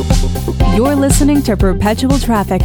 You're 0.00 0.96
listening 0.96 1.42
to 1.42 1.58
Perpetual 1.58 2.18
Traffic. 2.18 2.62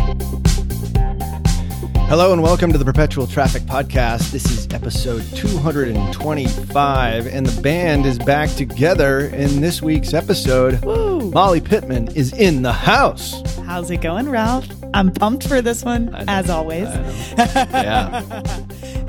Hello 2.07 2.31
and 2.31 2.41
welcome 2.41 2.71
to 2.71 2.77
the 2.77 2.85
Perpetual 2.85 3.27
Traffic 3.27 3.63
Podcast. 3.63 4.31
This 4.31 4.45
is 4.49 4.73
episode 4.73 5.21
225, 5.35 7.27
and 7.27 7.45
the 7.45 7.61
band 7.61 8.05
is 8.05 8.17
back 8.19 8.49
together 8.51 9.21
in 9.27 9.59
this 9.59 9.81
week's 9.81 10.13
episode. 10.13 10.81
Woo. 10.85 11.29
Molly 11.31 11.59
Pittman 11.59 12.07
is 12.15 12.31
in 12.31 12.61
the 12.61 12.71
house. 12.71 13.41
How's 13.65 13.91
it 13.91 13.97
going, 13.97 14.29
Ralph? 14.29 14.67
I'm 14.93 15.11
pumped 15.11 15.45
for 15.45 15.61
this 15.61 15.83
one, 15.83 16.15
as 16.29 16.49
always. 16.49 16.87
Yeah. 17.37 18.21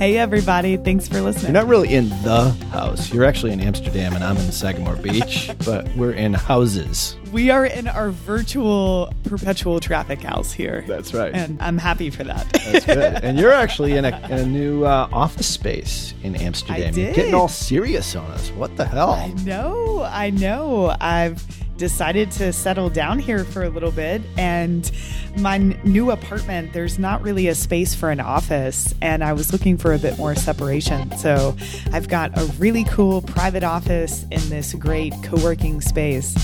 hey, 0.00 0.18
everybody. 0.18 0.76
Thanks 0.76 1.06
for 1.06 1.20
listening. 1.20 1.54
You're 1.54 1.62
not 1.62 1.68
really 1.70 1.94
in 1.94 2.08
the 2.24 2.50
house. 2.72 3.12
You're 3.12 3.24
actually 3.24 3.52
in 3.52 3.60
Amsterdam, 3.60 4.14
and 4.14 4.24
I'm 4.24 4.36
in 4.36 4.50
Sagamore 4.50 4.96
Beach, 4.96 5.50
but 5.64 5.86
we're 5.96 6.10
in 6.12 6.34
houses. 6.34 7.16
We 7.36 7.50
are 7.50 7.66
in 7.66 7.86
our 7.86 8.08
virtual 8.08 9.12
perpetual 9.24 9.78
traffic 9.78 10.22
house 10.22 10.54
here. 10.54 10.82
That's 10.88 11.12
right. 11.12 11.34
And 11.34 11.60
I'm 11.60 11.76
happy 11.76 12.08
for 12.08 12.24
that. 12.24 12.50
That's 12.50 12.86
good. 12.86 12.96
And 13.26 13.38
you're 13.38 13.52
actually 13.52 13.92
in 13.92 14.06
a, 14.06 14.18
in 14.30 14.38
a 14.38 14.46
new 14.46 14.84
uh, 14.84 15.06
office 15.12 15.46
space 15.46 16.14
in 16.22 16.34
Amsterdam. 16.34 16.94
You're 16.94 17.12
getting 17.12 17.34
all 17.34 17.48
serious 17.48 18.16
on 18.16 18.30
us. 18.30 18.48
What 18.52 18.74
the 18.78 18.86
hell? 18.86 19.10
I 19.10 19.34
know, 19.44 20.02
I 20.02 20.30
know. 20.30 20.96
I've 20.98 21.44
decided 21.76 22.30
to 22.30 22.54
settle 22.54 22.88
down 22.88 23.18
here 23.18 23.44
for 23.44 23.64
a 23.64 23.68
little 23.68 23.90
bit 23.90 24.22
and 24.38 24.90
my 25.38 25.56
n- 25.56 25.78
new 25.84 26.10
apartment 26.10 26.72
there's 26.72 26.98
not 26.98 27.20
really 27.20 27.48
a 27.48 27.54
space 27.54 27.94
for 27.94 28.10
an 28.10 28.18
office 28.18 28.94
and 29.02 29.22
I 29.22 29.34
was 29.34 29.52
looking 29.52 29.76
for 29.76 29.92
a 29.92 29.98
bit 29.98 30.16
more 30.16 30.34
separation. 30.34 31.14
So 31.18 31.54
I've 31.92 32.08
got 32.08 32.36
a 32.38 32.46
really 32.58 32.84
cool 32.84 33.20
private 33.20 33.62
office 33.62 34.24
in 34.30 34.48
this 34.48 34.72
great 34.72 35.12
co-working 35.22 35.82
space. 35.82 36.34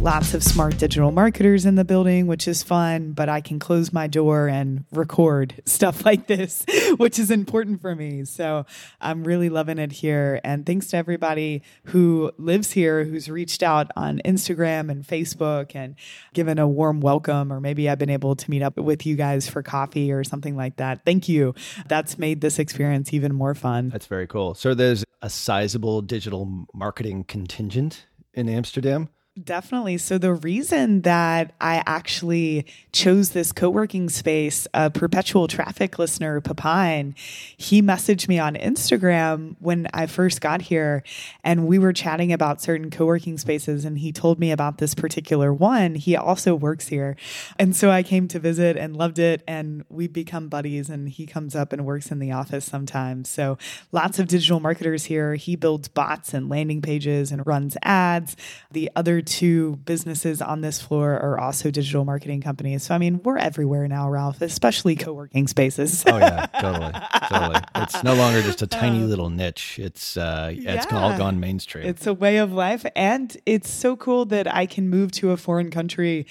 Lots 0.00 0.34
of 0.34 0.44
smart 0.44 0.76
digital 0.76 1.10
marketers 1.10 1.64
in 1.64 1.74
the 1.74 1.84
building, 1.84 2.26
which 2.26 2.46
is 2.46 2.62
fun, 2.62 3.12
but 3.12 3.28
I 3.28 3.40
can 3.40 3.58
close 3.58 3.92
my 3.92 4.06
door 4.06 4.46
and 4.46 4.84
record 4.92 5.54
stuff 5.64 6.04
like 6.04 6.26
this, 6.26 6.64
which 6.98 7.18
is 7.18 7.30
important 7.30 7.80
for 7.80 7.94
me. 7.96 8.24
So 8.24 8.66
I'm 9.00 9.24
really 9.24 9.48
loving 9.48 9.78
it 9.78 9.92
here. 9.92 10.40
And 10.44 10.66
thanks 10.66 10.88
to 10.88 10.98
everybody 10.98 11.62
who 11.86 12.30
lives 12.36 12.72
here, 12.72 13.04
who's 13.04 13.28
reached 13.28 13.62
out 13.62 13.90
on 13.96 14.20
Instagram 14.24 14.90
and 14.90 15.04
Facebook 15.04 15.74
and 15.74 15.96
given 16.34 16.58
a 16.58 16.68
warm 16.68 17.00
welcome, 17.00 17.52
or 17.52 17.58
maybe 17.58 17.88
I've 17.88 17.98
been 17.98 18.10
able 18.10 18.36
to 18.36 18.50
meet 18.50 18.62
up 18.62 18.76
with 18.76 19.06
you 19.06 19.16
guys 19.16 19.48
for 19.48 19.62
coffee 19.62 20.12
or 20.12 20.22
something 20.22 20.56
like 20.56 20.76
that. 20.76 21.04
Thank 21.04 21.28
you. 21.28 21.54
That's 21.88 22.18
made 22.18 22.42
this 22.42 22.58
experience 22.58 23.12
even 23.14 23.34
more 23.34 23.54
fun. 23.54 23.88
That's 23.88 24.06
very 24.06 24.26
cool. 24.26 24.54
So 24.54 24.74
there's 24.74 25.04
a 25.22 25.30
sizable 25.30 26.02
digital 26.02 26.66
marketing 26.74 27.24
contingent 27.24 28.06
in 28.34 28.48
Amsterdam. 28.48 29.08
Definitely. 29.44 29.98
So 29.98 30.16
the 30.16 30.32
reason 30.32 31.02
that 31.02 31.52
I 31.60 31.82
actually 31.84 32.64
chose 32.90 33.30
this 33.30 33.52
co-working 33.52 34.08
space, 34.08 34.66
a 34.72 34.88
perpetual 34.88 35.46
traffic 35.46 35.98
listener, 35.98 36.40
Papine, 36.40 37.12
he 37.54 37.82
messaged 37.82 38.28
me 38.28 38.38
on 38.38 38.54
Instagram 38.54 39.56
when 39.60 39.88
I 39.92 40.06
first 40.06 40.40
got 40.40 40.62
here 40.62 41.02
and 41.44 41.66
we 41.66 41.78
were 41.78 41.92
chatting 41.92 42.32
about 42.32 42.62
certain 42.62 42.90
co-working 42.90 43.36
spaces 43.36 43.84
and 43.84 43.98
he 43.98 44.10
told 44.10 44.38
me 44.40 44.50
about 44.50 44.78
this 44.78 44.94
particular 44.94 45.52
one. 45.52 45.96
He 45.96 46.16
also 46.16 46.54
works 46.54 46.88
here. 46.88 47.14
And 47.58 47.76
so 47.76 47.90
I 47.90 48.02
came 48.02 48.28
to 48.28 48.38
visit 48.38 48.78
and 48.78 48.96
loved 48.96 49.18
it 49.18 49.42
and 49.46 49.84
we've 49.90 50.14
become 50.14 50.48
buddies 50.48 50.88
and 50.88 51.10
he 51.10 51.26
comes 51.26 51.54
up 51.54 51.74
and 51.74 51.84
works 51.84 52.10
in 52.10 52.20
the 52.20 52.32
office 52.32 52.64
sometimes. 52.64 53.28
So 53.28 53.58
lots 53.92 54.18
of 54.18 54.28
digital 54.28 54.60
marketers 54.60 55.04
here. 55.04 55.34
He 55.34 55.56
builds 55.56 55.88
bots 55.88 56.32
and 56.32 56.48
landing 56.48 56.80
pages 56.80 57.30
and 57.30 57.46
runs 57.46 57.76
ads. 57.82 58.34
The 58.70 58.90
other 58.96 59.20
two 59.26 59.76
businesses 59.84 60.40
on 60.40 60.60
this 60.60 60.80
floor 60.80 61.12
are 61.12 61.38
also 61.38 61.70
digital 61.70 62.04
marketing 62.04 62.40
companies. 62.40 62.84
So, 62.84 62.94
I 62.94 62.98
mean, 62.98 63.20
we're 63.22 63.36
everywhere 63.36 63.86
now, 63.88 64.08
Ralph, 64.08 64.40
especially 64.40 64.96
co 64.96 65.12
working 65.12 65.46
spaces. 65.46 66.04
Oh 66.06 66.18
yeah, 66.18 66.46
totally, 66.60 66.92
totally. 67.28 67.60
It's 67.76 68.02
no 68.02 68.14
longer 68.14 68.42
just 68.42 68.62
a 68.62 68.66
tiny 68.66 69.00
little 69.00 69.28
niche. 69.30 69.78
It's 69.78 70.16
uh, 70.16 70.52
it's 70.54 70.86
all 70.92 71.16
gone 71.18 71.40
mainstream. 71.40 71.86
It's 71.86 72.06
a 72.06 72.14
way 72.14 72.38
of 72.38 72.52
life. 72.52 72.86
And 72.94 73.36
it's 73.44 73.68
so 73.68 73.96
cool 73.96 74.24
that 74.26 74.52
I 74.52 74.66
can 74.66 74.88
move 74.88 75.12
to 75.12 75.32
a 75.32 75.36
foreign 75.36 75.70
country 75.70 76.26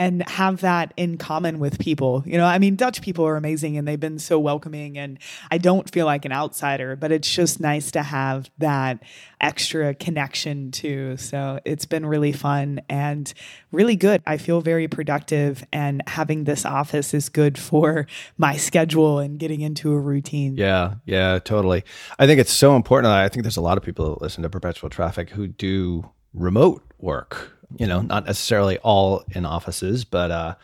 and 0.00 0.26
have 0.30 0.62
that 0.62 0.94
in 0.96 1.18
common 1.18 1.58
with 1.58 1.78
people. 1.78 2.22
You 2.24 2.38
know, 2.38 2.46
I 2.46 2.58
mean, 2.58 2.74
Dutch 2.74 3.02
people 3.02 3.26
are 3.26 3.36
amazing 3.36 3.76
and 3.76 3.86
they've 3.86 4.00
been 4.00 4.18
so 4.18 4.38
welcoming, 4.38 4.96
and 4.96 5.18
I 5.50 5.58
don't 5.58 5.90
feel 5.90 6.06
like 6.06 6.24
an 6.24 6.32
outsider, 6.32 6.96
but 6.96 7.12
it's 7.12 7.30
just 7.30 7.60
nice 7.60 7.90
to 7.90 8.02
have 8.02 8.50
that 8.56 9.02
extra 9.42 9.92
connection 9.92 10.70
too. 10.70 11.18
So 11.18 11.60
it's 11.66 11.84
been 11.84 12.06
really 12.06 12.32
fun 12.32 12.80
and 12.88 13.30
really 13.72 13.94
good. 13.94 14.22
I 14.26 14.38
feel 14.38 14.62
very 14.62 14.88
productive, 14.88 15.66
and 15.70 16.02
having 16.06 16.44
this 16.44 16.64
office 16.64 17.12
is 17.12 17.28
good 17.28 17.58
for 17.58 18.06
my 18.38 18.56
schedule 18.56 19.18
and 19.18 19.38
getting 19.38 19.60
into 19.60 19.92
a 19.92 20.00
routine. 20.00 20.56
yeah, 20.56 20.94
yeah, 21.04 21.38
totally. 21.40 21.84
I 22.18 22.26
think 22.26 22.40
it's 22.40 22.54
so 22.54 22.74
important. 22.74 23.12
I 23.12 23.28
think 23.28 23.42
there's 23.42 23.58
a 23.58 23.60
lot 23.60 23.76
of 23.76 23.84
people 23.84 24.08
that 24.14 24.22
listen 24.22 24.42
to 24.44 24.48
Perpetual 24.48 24.88
Traffic 24.88 25.28
who 25.28 25.46
do 25.46 26.08
remote 26.32 26.82
work. 26.98 27.59
You 27.76 27.86
know, 27.86 28.00
not 28.00 28.26
necessarily 28.26 28.78
all 28.78 29.24
in 29.32 29.46
offices, 29.46 30.04
but 30.04 30.30
uh, 30.30 30.54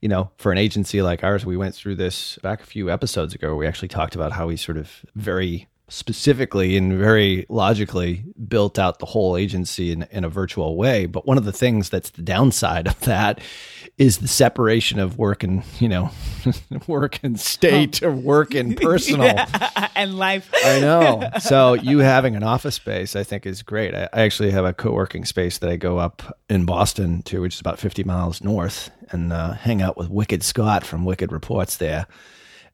you 0.00 0.08
know, 0.08 0.30
for 0.36 0.52
an 0.52 0.58
agency 0.58 1.00
like 1.00 1.24
ours, 1.24 1.46
we 1.46 1.56
went 1.56 1.74
through 1.74 1.94
this 1.94 2.38
back 2.42 2.60
a 2.60 2.66
few 2.66 2.90
episodes 2.90 3.34
ago. 3.34 3.54
We 3.56 3.66
actually 3.66 3.88
talked 3.88 4.14
about 4.14 4.32
how 4.32 4.48
we 4.48 4.56
sort 4.56 4.76
of 4.76 4.90
very 5.14 5.68
specifically 5.88 6.76
and 6.76 6.96
very 6.96 7.44
logically 7.48 8.24
built 8.48 8.78
out 8.78 8.98
the 8.98 9.06
whole 9.06 9.36
agency 9.36 9.92
in, 9.92 10.06
in 10.10 10.24
a 10.24 10.28
virtual 10.28 10.76
way. 10.76 11.06
But 11.06 11.26
one 11.26 11.36
of 11.36 11.44
the 11.44 11.52
things 11.52 11.90
that's 11.90 12.10
the 12.10 12.22
downside 12.22 12.86
of 12.88 12.98
that 13.00 13.40
is 13.98 14.18
the 14.18 14.28
separation 14.28 14.98
of 14.98 15.18
work 15.18 15.42
and, 15.42 15.62
you 15.78 15.88
know, 15.88 16.10
work 16.86 17.20
and 17.22 17.38
state 17.38 18.02
or 18.02 18.10
work 18.10 18.54
and 18.54 18.74
personal. 18.80 19.26
Yeah, 19.26 19.88
and 19.94 20.16
life. 20.16 20.50
I 20.64 20.80
know. 20.80 21.28
So 21.42 21.74
you 21.74 21.98
having 21.98 22.36
an 22.36 22.42
office 22.42 22.76
space, 22.76 23.14
I 23.16 23.24
think, 23.24 23.46
is 23.46 23.62
great. 23.62 23.94
I, 23.94 24.08
I 24.12 24.22
actually 24.22 24.52
have 24.52 24.64
a 24.64 24.72
co-working 24.72 25.24
space 25.24 25.58
that 25.58 25.68
I 25.68 25.76
go 25.76 25.98
up 25.98 26.38
in 26.48 26.64
Boston 26.64 27.22
to, 27.24 27.42
which 27.42 27.54
is 27.54 27.60
about 27.60 27.78
50 27.78 28.04
miles 28.04 28.42
north, 28.42 28.90
and 29.10 29.32
uh, 29.32 29.52
hang 29.52 29.82
out 29.82 29.96
with 29.96 30.08
Wicked 30.08 30.42
Scott 30.42 30.84
from 30.84 31.04
Wicked 31.04 31.32
Reports 31.32 31.76
there. 31.76 32.06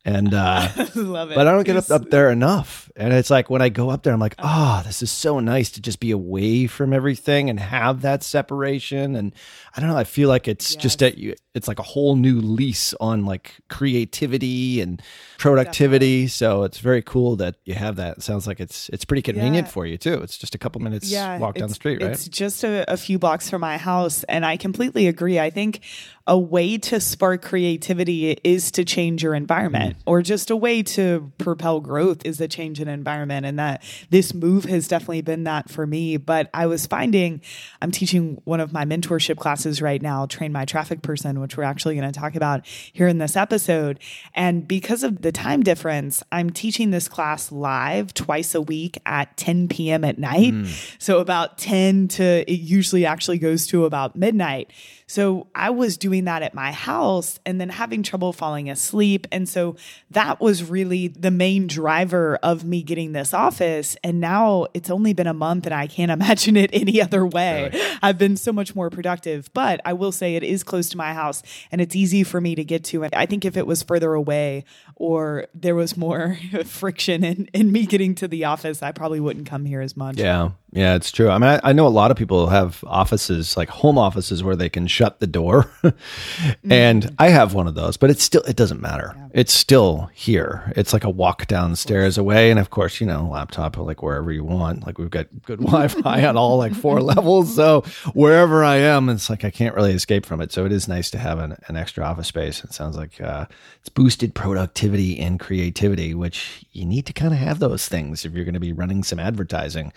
And 0.08 0.32
uh, 0.32 0.68
Love 0.94 1.30
it. 1.32 1.34
but 1.34 1.46
I 1.46 1.52
don't 1.52 1.64
get 1.64 1.76
up, 1.76 1.90
up 1.90 2.08
there 2.10 2.30
enough. 2.30 2.90
And 2.96 3.12
it's 3.12 3.28
like 3.30 3.50
when 3.50 3.60
I 3.60 3.68
go 3.68 3.90
up 3.90 4.02
there, 4.04 4.12
I'm 4.14 4.18
like, 4.20 4.36
oh, 4.38 4.82
this 4.86 5.02
is 5.02 5.10
so 5.10 5.38
nice 5.38 5.70
to 5.72 5.82
just 5.82 6.00
be 6.00 6.10
away 6.12 6.66
from 6.66 6.92
everything 6.94 7.50
and 7.50 7.60
have 7.60 8.00
that 8.02 8.22
separation. 8.22 9.14
And 9.16 9.34
I 9.76 9.80
don't 9.80 9.90
know, 9.90 9.96
I 9.98 10.04
feel 10.04 10.28
like 10.30 10.48
it's 10.48 10.74
just 10.76 11.00
that 11.00 11.18
you, 11.18 11.34
it's 11.54 11.68
like 11.68 11.78
a 11.78 11.82
whole 11.84 12.16
new 12.16 12.40
lease 12.40 12.94
on 13.00 13.26
like 13.26 13.54
creativity 13.68 14.80
and 14.80 15.02
productivity. 15.38 16.26
So 16.28 16.62
it's 16.64 16.78
very 16.78 17.02
cool 17.02 17.36
that 17.36 17.56
you 17.64 17.74
have 17.74 17.96
that. 17.96 18.18
It 18.18 18.22
sounds 18.22 18.46
like 18.46 18.60
it's 18.60 18.88
it's 18.90 19.04
pretty 19.04 19.22
convenient 19.22 19.66
Yeah. 19.66 19.72
for 19.72 19.86
you 19.86 19.98
too. 19.98 20.14
It's 20.22 20.38
just 20.38 20.54
a 20.54 20.58
couple 20.58 20.80
minutes 20.80 21.10
yeah, 21.10 21.38
walk 21.38 21.56
down 21.56 21.68
the 21.68 21.74
street, 21.74 22.02
right? 22.02 22.12
It's 22.12 22.28
just 22.28 22.64
a, 22.64 22.90
a 22.90 22.96
few 22.96 23.18
blocks 23.18 23.50
from 23.50 23.60
my 23.60 23.76
house, 23.76 24.24
and 24.24 24.44
I 24.46 24.56
completely 24.56 25.06
agree. 25.08 25.38
I 25.38 25.50
think 25.50 25.80
a 26.28 26.38
way 26.38 26.76
to 26.76 27.00
spark 27.00 27.40
creativity 27.40 28.32
is 28.44 28.70
to 28.72 28.84
change 28.84 29.22
your 29.22 29.34
environment, 29.34 29.96
Mm. 29.96 30.02
or 30.04 30.20
just 30.22 30.50
a 30.50 30.56
way 30.56 30.82
to 30.82 31.32
propel 31.38 31.80
growth 31.80 32.20
is 32.24 32.38
a 32.40 32.46
change 32.46 32.80
in 32.80 32.86
environment. 32.86 33.46
And 33.46 33.58
that 33.58 33.82
this 34.10 34.34
move 34.34 34.66
has 34.66 34.86
definitely 34.86 35.22
been 35.22 35.44
that 35.44 35.70
for 35.70 35.86
me. 35.86 36.18
But 36.18 36.50
I 36.52 36.66
was 36.66 36.86
finding 36.86 37.40
I'm 37.80 37.90
teaching 37.90 38.40
one 38.44 38.60
of 38.60 38.72
my 38.74 38.84
mentorship 38.84 39.38
classes 39.38 39.80
right 39.80 40.02
now, 40.02 40.26
Train 40.26 40.52
My 40.52 40.66
Traffic 40.66 41.00
Person, 41.00 41.40
which 41.40 41.56
we're 41.56 41.62
actually 41.64 41.96
going 41.96 42.12
to 42.12 42.20
talk 42.20 42.34
about 42.36 42.66
here 42.66 43.08
in 43.08 43.16
this 43.18 43.34
episode. 43.34 43.98
And 44.34 44.68
because 44.68 45.02
of 45.02 45.22
the 45.22 45.32
time 45.32 45.62
difference, 45.62 46.22
I'm 46.30 46.50
teaching 46.50 46.90
this 46.90 47.08
class 47.08 47.50
live 47.50 48.12
twice 48.12 48.54
a 48.54 48.60
week 48.60 48.98
at 49.06 49.34
10 49.38 49.68
p.m. 49.68 50.04
at 50.04 50.18
night. 50.18 50.52
So 50.98 51.20
about 51.20 51.56
10 51.56 52.08
to 52.08 52.44
it 52.50 52.60
usually 52.60 53.06
actually 53.06 53.38
goes 53.38 53.66
to 53.68 53.86
about 53.86 54.14
midnight. 54.14 54.70
So 55.08 55.48
I 55.54 55.70
was 55.70 55.96
doing 55.96 56.26
that 56.26 56.42
at 56.42 56.54
my 56.54 56.70
house 56.70 57.40
and 57.46 57.58
then 57.58 57.70
having 57.70 58.02
trouble 58.02 58.34
falling 58.34 58.68
asleep. 58.68 59.26
And 59.32 59.48
so 59.48 59.76
that 60.10 60.38
was 60.38 60.62
really 60.62 61.08
the 61.08 61.30
main 61.30 61.66
driver 61.66 62.38
of 62.42 62.62
me 62.62 62.82
getting 62.82 63.12
this 63.12 63.32
office. 63.32 63.96
And 64.04 64.20
now 64.20 64.66
it's 64.74 64.90
only 64.90 65.14
been 65.14 65.26
a 65.26 65.34
month 65.34 65.64
and 65.64 65.74
I 65.74 65.86
can't 65.86 66.10
imagine 66.18 66.56
it 66.58 66.70
any 66.74 67.00
other 67.00 67.26
way. 67.26 67.70
I've 68.02 68.18
been 68.18 68.36
so 68.36 68.52
much 68.52 68.76
more 68.76 68.90
productive. 68.90 69.50
But 69.54 69.80
I 69.84 69.94
will 69.94 70.12
say 70.12 70.36
it 70.36 70.42
is 70.42 70.62
close 70.62 70.90
to 70.90 70.98
my 70.98 71.14
house 71.14 71.42
and 71.72 71.80
it's 71.80 71.96
easy 71.96 72.22
for 72.22 72.40
me 72.40 72.54
to 72.54 72.62
get 72.62 72.84
to. 72.84 73.02
And 73.02 73.14
I 73.14 73.24
think 73.24 73.46
if 73.46 73.56
it 73.56 73.66
was 73.66 73.82
further 73.82 74.12
away 74.12 74.64
or 74.98 75.46
there 75.54 75.76
was 75.76 75.96
more 75.96 76.36
friction 76.64 77.24
in, 77.24 77.48
in 77.54 77.70
me 77.72 77.86
getting 77.86 78.14
to 78.16 78.28
the 78.28 78.44
office, 78.44 78.82
I 78.82 78.92
probably 78.92 79.20
wouldn't 79.20 79.46
come 79.46 79.64
here 79.64 79.80
as 79.80 79.96
much. 79.96 80.18
Yeah, 80.18 80.50
yeah, 80.72 80.96
it's 80.96 81.12
true. 81.12 81.30
I 81.30 81.38
mean, 81.38 81.48
I, 81.48 81.60
I 81.70 81.72
know 81.72 81.86
a 81.86 81.88
lot 81.88 82.10
of 82.10 82.16
people 82.16 82.48
have 82.48 82.84
offices, 82.86 83.56
like 83.56 83.68
home 83.68 83.96
offices, 83.96 84.42
where 84.42 84.56
they 84.56 84.68
can 84.68 84.86
shut 84.86 85.20
the 85.20 85.26
door, 85.26 85.70
and 86.70 87.14
I 87.18 87.28
have 87.28 87.54
one 87.54 87.68
of 87.68 87.74
those. 87.74 87.96
But 87.96 88.10
it's 88.10 88.22
still, 88.22 88.42
it 88.42 88.56
doesn't 88.56 88.80
matter. 88.80 89.14
It's 89.32 89.54
still 89.54 90.10
here. 90.12 90.72
It's 90.76 90.92
like 90.92 91.04
a 91.04 91.10
walk 91.10 91.46
downstairs 91.46 92.18
away, 92.18 92.50
and 92.50 92.58
of 92.58 92.70
course, 92.70 93.00
you 93.00 93.06
know, 93.06 93.28
laptop 93.30 93.78
like 93.78 94.02
wherever 94.02 94.32
you 94.32 94.44
want. 94.44 94.84
Like 94.84 94.98
we've 94.98 95.10
got 95.10 95.26
good 95.44 95.60
Wi-Fi 95.60 96.26
on 96.26 96.36
all 96.36 96.58
like 96.58 96.74
four 96.74 97.00
levels, 97.00 97.54
so 97.54 97.82
wherever 98.14 98.64
I 98.64 98.76
am, 98.76 99.08
it's 99.08 99.30
like 99.30 99.44
I 99.44 99.50
can't 99.50 99.74
really 99.74 99.92
escape 99.92 100.26
from 100.26 100.40
it. 100.40 100.52
So 100.52 100.66
it 100.66 100.72
is 100.72 100.88
nice 100.88 101.10
to 101.12 101.18
have 101.18 101.38
an, 101.38 101.56
an 101.68 101.76
extra 101.76 102.04
office 102.04 102.26
space. 102.26 102.64
It 102.64 102.74
sounds 102.74 102.96
like 102.96 103.20
uh, 103.20 103.46
it's 103.80 103.88
boosted 103.88 104.34
productivity 104.34 104.87
and 105.18 105.38
creativity, 105.38 106.14
which 106.14 106.64
you 106.72 106.84
need 106.84 107.06
to 107.06 107.12
kind 107.12 107.32
of 107.32 107.38
have 107.38 107.58
those 107.58 107.88
things 107.88 108.24
if 108.24 108.32
you're 108.32 108.44
going 108.44 108.54
to 108.54 108.60
be 108.60 108.72
running 108.72 109.04
some 109.04 109.18
advertising. 109.18 109.92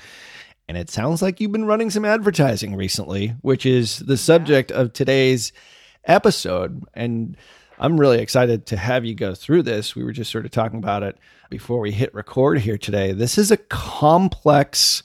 And 0.67 0.77
it 0.77 0.89
sounds 0.89 1.21
like 1.21 1.39
you've 1.39 1.51
been 1.51 1.65
running 1.65 1.89
some 1.89 2.05
advertising 2.05 2.75
recently, 2.75 3.35
which 3.41 3.65
is 3.65 3.99
the 3.99 4.17
subject 4.17 4.71
of 4.71 4.93
today's 4.93 5.51
episode. 6.05 6.83
And 6.93 7.37
I'm 7.79 7.99
really 7.99 8.19
excited 8.19 8.65
to 8.67 8.77
have 8.77 9.05
you 9.05 9.15
go 9.15 9.33
through 9.33 9.63
this. 9.63 9.95
We 9.95 10.03
were 10.03 10.11
just 10.11 10.31
sort 10.31 10.45
of 10.45 10.51
talking 10.51 10.79
about 10.79 11.03
it 11.03 11.17
before 11.49 11.79
we 11.79 11.91
hit 11.91 12.13
record 12.13 12.59
here 12.59 12.77
today. 12.77 13.11
This 13.11 13.37
is 13.37 13.51
a 13.51 13.57
complex 13.57 15.03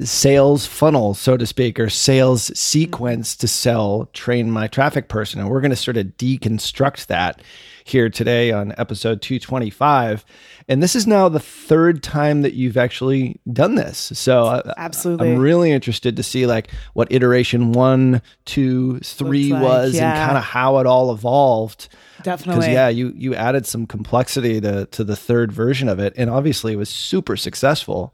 sales 0.00 0.66
funnel, 0.66 1.14
so 1.14 1.36
to 1.36 1.46
speak, 1.46 1.80
or 1.80 1.88
sales 1.88 2.56
sequence 2.58 3.34
to 3.36 3.48
sell 3.48 4.08
train 4.12 4.50
my 4.50 4.66
traffic 4.66 5.08
person. 5.08 5.40
And 5.40 5.48
we're 5.48 5.60
going 5.60 5.70
to 5.70 5.76
sort 5.76 5.96
of 5.96 6.06
deconstruct 6.18 7.06
that 7.06 7.40
here 7.84 8.10
today 8.10 8.50
on 8.52 8.74
episode 8.78 9.22
225. 9.22 10.24
And 10.68 10.82
this 10.82 10.96
is 10.96 11.06
now 11.06 11.28
the 11.28 11.38
third 11.40 12.02
time 12.02 12.42
that 12.42 12.54
you've 12.54 12.76
actually 12.76 13.40
done 13.50 13.76
this. 13.76 14.10
So 14.14 14.44
I- 14.46 14.74
Absolutely. 14.76 15.30
I'm 15.32 15.38
really 15.38 15.70
interested 15.70 16.16
to 16.16 16.22
see 16.22 16.46
like 16.46 16.70
what 16.94 17.08
iteration 17.10 17.72
one, 17.72 18.20
two, 18.44 18.98
three 19.00 19.52
like, 19.52 19.62
was 19.62 19.94
and 19.94 20.16
kind 20.16 20.36
of 20.36 20.42
how 20.44 20.78
it 20.78 20.86
all 20.86 21.12
evolved. 21.12 21.88
Definitely, 22.22 22.60
Because 22.60 22.72
yeah, 22.74 22.88
you 22.88 23.12
you 23.16 23.34
added 23.34 23.66
some 23.66 23.86
complexity 23.86 24.60
to 24.60 24.86
to 24.86 25.04
the 25.04 25.14
third 25.16 25.52
version 25.52 25.88
of 25.88 26.00
it, 26.00 26.12
and 26.16 26.28
obviously 26.28 26.72
it 26.72 26.76
was 26.76 26.88
super 26.88 27.36
successful. 27.36 28.12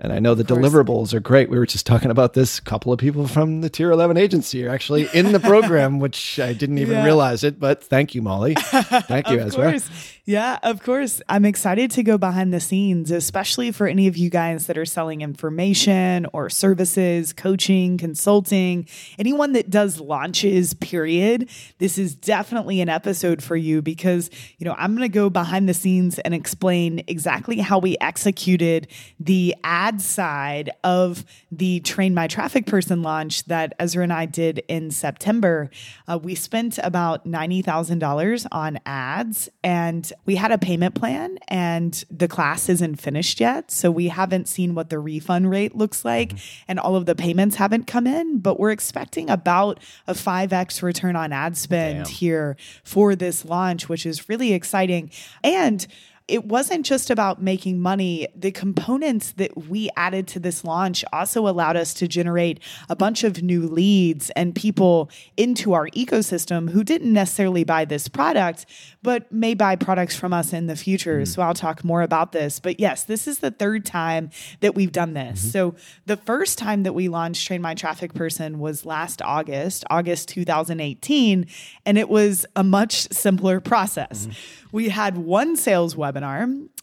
And 0.00 0.12
I 0.12 0.20
know 0.20 0.36
the 0.36 0.44
deliverables 0.44 1.12
are 1.12 1.18
great. 1.18 1.50
We 1.50 1.58
were 1.58 1.66
just 1.66 1.84
talking 1.84 2.12
about 2.12 2.34
this. 2.34 2.58
A 2.60 2.62
couple 2.62 2.92
of 2.92 3.00
people 3.00 3.26
from 3.26 3.62
the 3.62 3.68
Tier 3.68 3.90
11 3.90 4.16
agency 4.16 4.64
are 4.64 4.70
actually 4.70 5.08
in 5.12 5.32
the 5.32 5.40
program, 5.40 5.98
which 6.04 6.38
I 6.38 6.52
didn't 6.52 6.78
even 6.78 6.98
Yeah. 6.98 7.04
realize 7.04 7.42
it. 7.42 7.58
But 7.58 7.82
thank 7.82 8.14
you, 8.14 8.22
Molly. 8.22 8.54
Thank 8.54 9.28
you, 9.30 9.40
of 9.40 9.48
Ezra. 9.48 9.70
course. 9.72 9.90
Yeah, 10.24 10.58
of 10.62 10.82
course. 10.82 11.20
I'm 11.28 11.44
excited 11.46 11.90
to 11.92 12.02
go 12.02 12.16
behind 12.18 12.52
the 12.52 12.60
scenes, 12.60 13.10
especially 13.10 13.72
for 13.72 13.88
any 13.88 14.06
of 14.08 14.16
you 14.16 14.28
guys 14.30 14.66
that 14.66 14.76
are 14.78 14.84
selling 14.84 15.22
information 15.22 16.26
or 16.34 16.48
services, 16.50 17.32
coaching, 17.32 17.96
consulting, 17.96 18.86
anyone 19.18 19.52
that 19.54 19.70
does 19.70 20.00
launches, 20.00 20.74
period. 20.74 21.48
This 21.78 21.96
is 21.98 22.14
definitely 22.14 22.80
an 22.82 22.90
episode 22.90 23.42
for 23.42 23.56
you 23.56 23.80
because, 23.82 24.30
you 24.58 24.66
know, 24.66 24.74
I'm 24.78 24.94
going 24.94 25.10
to 25.10 25.12
go 25.12 25.30
behind 25.30 25.66
the 25.68 25.74
scenes 25.74 26.18
and 26.20 26.34
explain 26.34 27.02
exactly 27.08 27.56
how 27.58 27.78
we 27.78 27.96
executed 28.00 28.86
the 29.18 29.56
ad 29.64 29.87
side 29.96 30.70
of 30.84 31.24
the 31.50 31.80
Train 31.80 32.14
My 32.14 32.26
Traffic 32.26 32.66
Person 32.66 33.02
launch 33.02 33.44
that 33.44 33.74
Ezra 33.78 34.02
and 34.02 34.12
I 34.12 34.26
did 34.26 34.62
in 34.68 34.90
September. 34.90 35.70
Uh, 36.06 36.18
we 36.22 36.34
spent 36.34 36.78
about 36.82 37.26
$90,000 37.26 38.46
on 38.52 38.78
ads 38.84 39.48
and 39.64 40.12
we 40.26 40.36
had 40.36 40.52
a 40.52 40.58
payment 40.58 40.94
plan 40.94 41.38
and 41.48 42.04
the 42.10 42.28
class 42.28 42.68
isn't 42.68 42.96
finished 42.96 43.40
yet. 43.40 43.70
So 43.70 43.90
we 43.90 44.08
haven't 44.08 44.48
seen 44.48 44.74
what 44.74 44.90
the 44.90 44.98
refund 44.98 45.50
rate 45.50 45.74
looks 45.74 46.04
like 46.04 46.32
and 46.68 46.78
all 46.78 46.94
of 46.94 47.06
the 47.06 47.14
payments 47.14 47.56
haven't 47.56 47.86
come 47.86 48.06
in, 48.06 48.38
but 48.38 48.60
we're 48.60 48.70
expecting 48.70 49.30
about 49.30 49.80
a 50.06 50.12
5x 50.12 50.82
return 50.82 51.16
on 51.16 51.32
ad 51.32 51.56
spend 51.56 52.04
Damn. 52.04 52.12
here 52.12 52.56
for 52.84 53.16
this 53.16 53.44
launch, 53.44 53.88
which 53.88 54.04
is 54.04 54.28
really 54.28 54.52
exciting. 54.52 55.10
And 55.42 55.86
it 56.28 56.44
wasn't 56.44 56.84
just 56.84 57.08
about 57.10 57.42
making 57.42 57.80
money. 57.80 58.28
The 58.36 58.52
components 58.52 59.32
that 59.32 59.66
we 59.68 59.88
added 59.96 60.28
to 60.28 60.38
this 60.38 60.62
launch 60.62 61.02
also 61.10 61.48
allowed 61.48 61.76
us 61.76 61.94
to 61.94 62.06
generate 62.06 62.60
a 62.90 62.94
bunch 62.94 63.24
of 63.24 63.42
new 63.42 63.66
leads 63.66 64.28
and 64.30 64.54
people 64.54 65.10
into 65.38 65.72
our 65.72 65.88
ecosystem 65.88 66.68
who 66.70 66.84
didn't 66.84 67.12
necessarily 67.12 67.64
buy 67.64 67.86
this 67.86 68.08
product, 68.08 68.66
but 69.02 69.32
may 69.32 69.54
buy 69.54 69.74
products 69.74 70.14
from 70.14 70.34
us 70.34 70.52
in 70.52 70.66
the 70.66 70.76
future. 70.76 71.20
Mm-hmm. 71.20 71.24
So 71.24 71.40
I'll 71.40 71.54
talk 71.54 71.82
more 71.82 72.02
about 72.02 72.32
this. 72.32 72.60
But 72.60 72.78
yes, 72.78 73.04
this 73.04 73.26
is 73.26 73.38
the 73.38 73.50
third 73.50 73.86
time 73.86 74.28
that 74.60 74.74
we've 74.74 74.92
done 74.92 75.14
this. 75.14 75.40
Mm-hmm. 75.40 75.50
So 75.50 75.74
the 76.04 76.18
first 76.18 76.58
time 76.58 76.82
that 76.82 76.92
we 76.92 77.08
launched 77.08 77.46
Train 77.46 77.62
My 77.62 77.74
Traffic 77.74 78.12
Person 78.12 78.58
was 78.58 78.84
last 78.84 79.22
August, 79.22 79.84
August 79.88 80.28
2018, 80.28 81.46
and 81.86 81.96
it 81.96 82.10
was 82.10 82.44
a 82.54 82.62
much 82.62 83.08
simpler 83.10 83.60
process. 83.60 84.26
Mm-hmm. 84.26 84.66
We 84.70 84.90
had 84.90 85.16
one 85.16 85.56
sales 85.56 85.94
webinar 85.94 86.17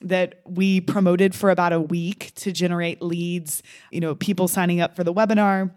that 0.02 0.42
we 0.46 0.82
promoted 0.82 1.36
for 1.36 1.50
about 1.50 1.74
a 1.74 1.80
week 1.80 2.32
to 2.36 2.52
generate 2.52 3.02
leads, 3.02 3.64
you 3.92 4.00
know, 4.00 4.16
people 4.16 4.48
signing 4.48 4.82
up 4.82 4.96
for 4.96 5.04
the 5.04 5.14
webinar. 5.14 5.72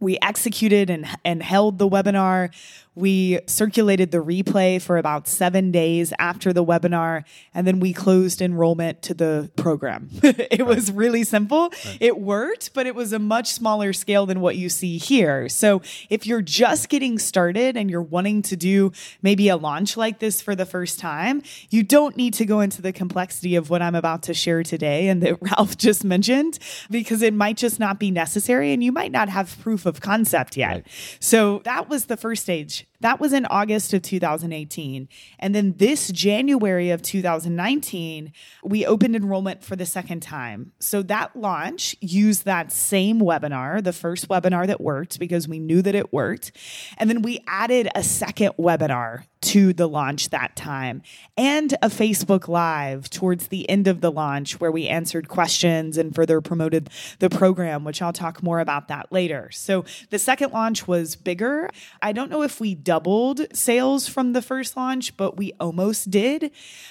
We 0.00 0.18
executed 0.20 0.90
and, 0.90 1.06
and 1.24 1.42
held 1.42 1.78
the 1.78 1.88
webinar. 1.88 2.52
We 2.94 3.40
circulated 3.46 4.10
the 4.10 4.18
replay 4.18 4.80
for 4.80 4.98
about 4.98 5.26
seven 5.26 5.70
days 5.70 6.12
after 6.18 6.52
the 6.52 6.64
webinar, 6.64 7.24
and 7.54 7.66
then 7.66 7.80
we 7.80 7.94
closed 7.94 8.42
enrollment 8.42 9.00
to 9.02 9.14
the 9.14 9.50
program. 9.56 10.10
it 10.22 10.60
right. 10.60 10.66
was 10.66 10.92
really 10.92 11.24
simple. 11.24 11.72
Right. 11.86 11.98
It 12.00 12.18
worked, 12.18 12.74
but 12.74 12.86
it 12.86 12.94
was 12.94 13.14
a 13.14 13.18
much 13.18 13.52
smaller 13.52 13.94
scale 13.94 14.26
than 14.26 14.40
what 14.40 14.56
you 14.56 14.68
see 14.68 14.98
here. 14.98 15.48
So 15.48 15.80
if 16.10 16.26
you're 16.26 16.42
just 16.42 16.90
getting 16.90 17.18
started 17.18 17.78
and 17.78 17.90
you're 17.90 18.02
wanting 18.02 18.42
to 18.42 18.56
do 18.56 18.92
maybe 19.22 19.48
a 19.48 19.56
launch 19.56 19.96
like 19.96 20.18
this 20.18 20.42
for 20.42 20.54
the 20.54 20.66
first 20.66 20.98
time, 20.98 21.42
you 21.70 21.82
don't 21.82 22.16
need 22.16 22.34
to 22.34 22.44
go 22.44 22.60
into 22.60 22.82
the 22.82 22.92
complexity 22.92 23.56
of 23.56 23.70
what 23.70 23.80
I'm 23.80 23.94
about 23.94 24.22
to 24.24 24.34
share 24.34 24.62
today 24.62 25.08
and 25.08 25.22
that 25.22 25.38
Ralph 25.40 25.78
just 25.78 26.04
mentioned, 26.04 26.58
because 26.90 27.22
it 27.22 27.32
might 27.32 27.56
just 27.56 27.80
not 27.80 27.98
be 27.98 28.10
necessary 28.10 28.72
and 28.72 28.84
you 28.84 28.92
might 28.92 29.12
not 29.12 29.30
have 29.30 29.58
proof 29.60 29.86
of 29.86 30.00
concept 30.02 30.56
yet. 30.58 30.72
Right. 30.72 30.86
So 31.20 31.60
that 31.64 31.88
was 31.88 32.06
the 32.06 32.16
first 32.18 32.42
stage 32.42 32.81
much 32.82 32.91
that 33.02 33.18
was 33.18 33.32
in 33.32 33.46
August 33.46 33.92
of 33.94 34.02
2018. 34.02 35.08
And 35.40 35.54
then 35.54 35.74
this 35.76 36.10
January 36.12 36.90
of 36.90 37.02
2019, 37.02 38.32
we 38.62 38.86
opened 38.86 39.16
enrollment 39.16 39.64
for 39.64 39.74
the 39.74 39.86
second 39.86 40.20
time. 40.20 40.72
So 40.78 41.02
that 41.02 41.34
launch 41.34 41.96
used 42.00 42.44
that 42.44 42.70
same 42.70 43.20
webinar, 43.20 43.82
the 43.82 43.92
first 43.92 44.28
webinar 44.28 44.68
that 44.68 44.80
worked 44.80 45.18
because 45.18 45.48
we 45.48 45.58
knew 45.58 45.82
that 45.82 45.96
it 45.96 46.12
worked. 46.12 46.52
And 46.96 47.10
then 47.10 47.22
we 47.22 47.42
added 47.48 47.88
a 47.94 48.04
second 48.04 48.52
webinar 48.56 49.24
to 49.42 49.72
the 49.72 49.88
launch 49.88 50.30
that 50.30 50.54
time 50.54 51.02
and 51.36 51.74
a 51.82 51.88
Facebook 51.88 52.46
Live 52.46 53.10
towards 53.10 53.48
the 53.48 53.68
end 53.68 53.88
of 53.88 54.00
the 54.00 54.10
launch 54.10 54.60
where 54.60 54.70
we 54.70 54.86
answered 54.86 55.28
questions 55.28 55.98
and 55.98 56.14
further 56.14 56.40
promoted 56.40 56.88
the 57.18 57.28
program, 57.28 57.84
which 57.84 58.00
I'll 58.00 58.12
talk 58.12 58.42
more 58.42 58.60
about 58.60 58.88
that 58.88 59.10
later. 59.10 59.50
So 59.50 59.84
the 60.10 60.18
second 60.18 60.52
launch 60.52 60.86
was 60.86 61.16
bigger. 61.16 61.68
I 62.00 62.12
don't 62.12 62.30
know 62.30 62.42
if 62.42 62.60
we 62.60 62.74
doubled 62.92 63.40
sales 63.54 64.06
from 64.06 64.34
the 64.34 64.42
first 64.42 64.76
launch, 64.76 65.16
but 65.16 65.34
we 65.38 65.54
almost 65.58 66.10
did. 66.10 66.50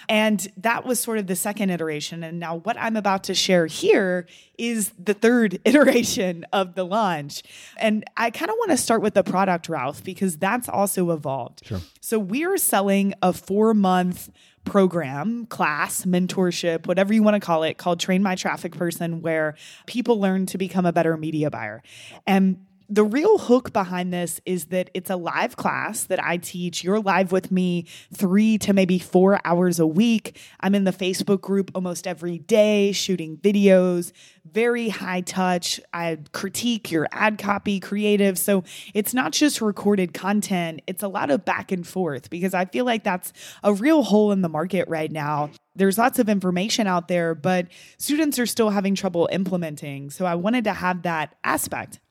And 0.10 0.51
that 0.58 0.84
was 0.84 1.00
sort 1.00 1.20
of 1.20 1.27
the 1.27 1.36
second 1.36 1.70
iteration. 1.70 2.24
And 2.24 2.39
now 2.39 2.55
what 2.55 2.75
I'm 2.79 2.96
about 2.96 3.25
to 3.25 3.36
share 3.36 3.67
here 3.67 4.25
is 4.58 4.91
the 4.98 5.13
third 5.13 5.60
iteration 5.65 6.43
of 6.51 6.74
the 6.74 6.84
launch. 6.86 7.43
And 7.77 8.03
I 8.17 8.31
kind 8.31 8.50
of 8.50 8.55
want 8.58 8.72
to 8.72 8.77
start 8.77 9.03
with 9.03 9.13
the 9.13 9.24
product, 9.24 9.70
Ralph, 9.70 10.03
because 10.03 10.38
that's 10.38 10.67
also 10.67 11.12
evolved. 11.12 11.67
Sure. 11.67 11.81
So 12.00 12.17
we 12.17 12.46
are 12.46 12.58
selling 12.58 13.13
a 13.22 13.31
four 13.31 13.75
month 13.75 14.31
program, 14.63 15.46
class, 15.46 16.05
mentorship, 16.05 16.88
whatever 16.88 17.13
you 17.13 17.22
want 17.22 17.36
to 17.36 17.39
call 17.39 17.62
it, 17.62 17.77
called 17.77 18.00
Train 18.00 18.24
My 18.24 18.34
Traffic 18.34 18.75
Person, 18.75 19.22
where 19.22 19.55
people 19.86 20.20
learn 20.20 20.48
to 20.48 20.58
become 20.58 20.88
a 20.88 20.93
better 20.93 21.15
media 21.15 21.51
buyer. 21.51 21.84
And 22.25 22.65
the 22.91 23.05
real 23.05 23.38
hook 23.38 23.71
behind 23.71 24.13
this 24.13 24.41
is 24.45 24.65
that 24.65 24.89
it's 24.93 25.10
a 25.10 25.15
live 25.15 25.55
class 25.55 26.03
that 26.03 26.21
I 26.21 26.36
teach. 26.36 26.83
You're 26.83 27.00
live 27.00 27.31
with 27.31 27.50
me 27.50 27.86
three 28.13 28.57
to 28.57 28.74
maybe 28.74 29.00
four 29.00 29.39
hours 29.45 29.79
a 29.79 29.88
week. 29.88 30.38
I'm 30.60 30.75
in 30.75 30.83
the 30.83 30.91
Facebook 30.91 31.39
group 31.39 31.71
almost 31.74 32.05
every 32.05 32.39
day, 32.39 32.91
shooting 32.91 33.38
videos, 33.38 34.12
very 34.43 34.89
high 34.89 35.21
touch. 35.21 35.79
I 35.93 36.17
critique 36.33 36.91
your 36.91 37.07
ad 37.13 37.38
copy, 37.38 37.79
creative. 37.79 38.38
So 38.38 38.65
it's 38.93 39.13
not 39.13 39.31
just 39.31 39.62
recorded 39.62 40.13
content, 40.13 40.81
it's 40.86 41.01
a 41.01 41.07
lot 41.07 41.31
of 41.31 41.45
back 41.45 41.71
and 41.71 41.88
forth 41.88 42.29
because 42.29 42.53
I 42.53 42.65
feel 42.65 42.83
like 42.83 43.05
that's 43.05 43.31
a 43.63 43.74
real 43.74 44.03
hole 44.03 44.33
in 44.33 44.41
the 44.41 44.50
market 44.50 44.89
right 44.89 45.12
now 45.12 45.50
there's 45.74 45.98
lots 45.98 46.19
of 46.19 46.27
information 46.27 46.86
out 46.86 47.07
there, 47.07 47.33
but 47.33 47.67
students 47.98 48.38
are 48.38 48.45
still 48.45 48.71
having 48.71 48.93
trouble 48.93 49.29
implementing. 49.31 50.10
So 50.10 50.25
I 50.25 50.36
wanted 50.36 50.65
to 50.65 50.74
have 50.74 51.03
that 51.03 51.33
aspect. 51.45 52.01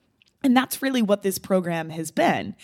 And 0.42 0.56
that's 0.56 0.80
really 0.80 1.02
what 1.02 1.22
this 1.22 1.38
program 1.38 1.90
has 1.90 2.10
been. 2.10 2.56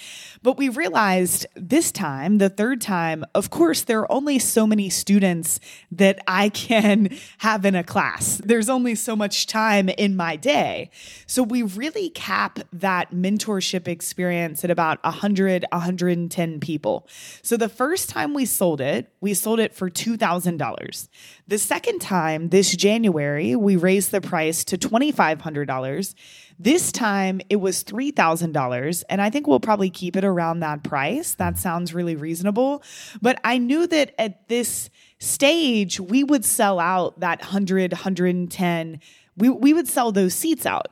But 0.42 0.56
we 0.56 0.70
realized 0.70 1.46
this 1.54 1.92
time, 1.92 2.38
the 2.38 2.48
third 2.48 2.80
time, 2.80 3.22
of 3.34 3.50
course, 3.50 3.82
there 3.82 4.00
are 4.00 4.10
only 4.10 4.38
so 4.38 4.66
many 4.66 4.88
students 4.88 5.60
that 5.92 6.18
I 6.26 6.48
can 6.48 7.14
have 7.38 7.66
in 7.66 7.74
a 7.74 7.84
class. 7.84 8.40
There's 8.42 8.70
only 8.70 8.94
so 8.94 9.14
much 9.14 9.46
time 9.46 9.90
in 9.90 10.16
my 10.16 10.36
day. 10.36 10.90
So 11.26 11.42
we 11.42 11.62
really 11.62 12.08
cap 12.10 12.60
that 12.72 13.10
mentorship 13.10 13.88
experience 13.88 14.64
at 14.64 14.70
about 14.70 15.02
100, 15.04 15.66
110 15.70 16.60
people. 16.60 17.06
So 17.42 17.58
the 17.58 17.68
first 17.68 18.08
time 18.08 18.32
we 18.32 18.46
sold 18.46 18.80
it, 18.80 19.12
we 19.20 19.34
sold 19.34 19.60
it 19.60 19.74
for 19.74 19.90
$2,000. 19.90 21.08
The 21.46 21.58
second 21.58 22.00
time, 22.00 22.48
this 22.48 22.74
January, 22.74 23.54
we 23.54 23.76
raised 23.76 24.12
the 24.12 24.22
price 24.22 24.64
to 24.64 24.78
$2,500 24.78 26.14
this 26.58 26.90
time 26.90 27.40
it 27.50 27.56
was 27.56 27.84
$3,000, 27.84 29.04
and 29.08 29.20
I 29.20 29.30
think 29.30 29.46
we'll 29.46 29.60
probably 29.60 29.90
keep 29.90 30.16
it 30.16 30.24
around 30.24 30.60
that 30.60 30.82
price. 30.82 31.34
That 31.34 31.58
sounds 31.58 31.92
really 31.92 32.16
reasonable. 32.16 32.82
But 33.20 33.40
I 33.44 33.58
knew 33.58 33.86
that 33.86 34.14
at 34.18 34.48
this 34.48 34.88
stage, 35.18 36.00
we 36.00 36.24
would 36.24 36.44
sell 36.44 36.78
out 36.80 37.20
that 37.20 37.40
100, 37.40 37.92
110. 37.92 39.00
We, 39.36 39.50
we 39.50 39.74
would 39.74 39.88
sell 39.88 40.12
those 40.12 40.34
seats 40.34 40.64
out. 40.64 40.88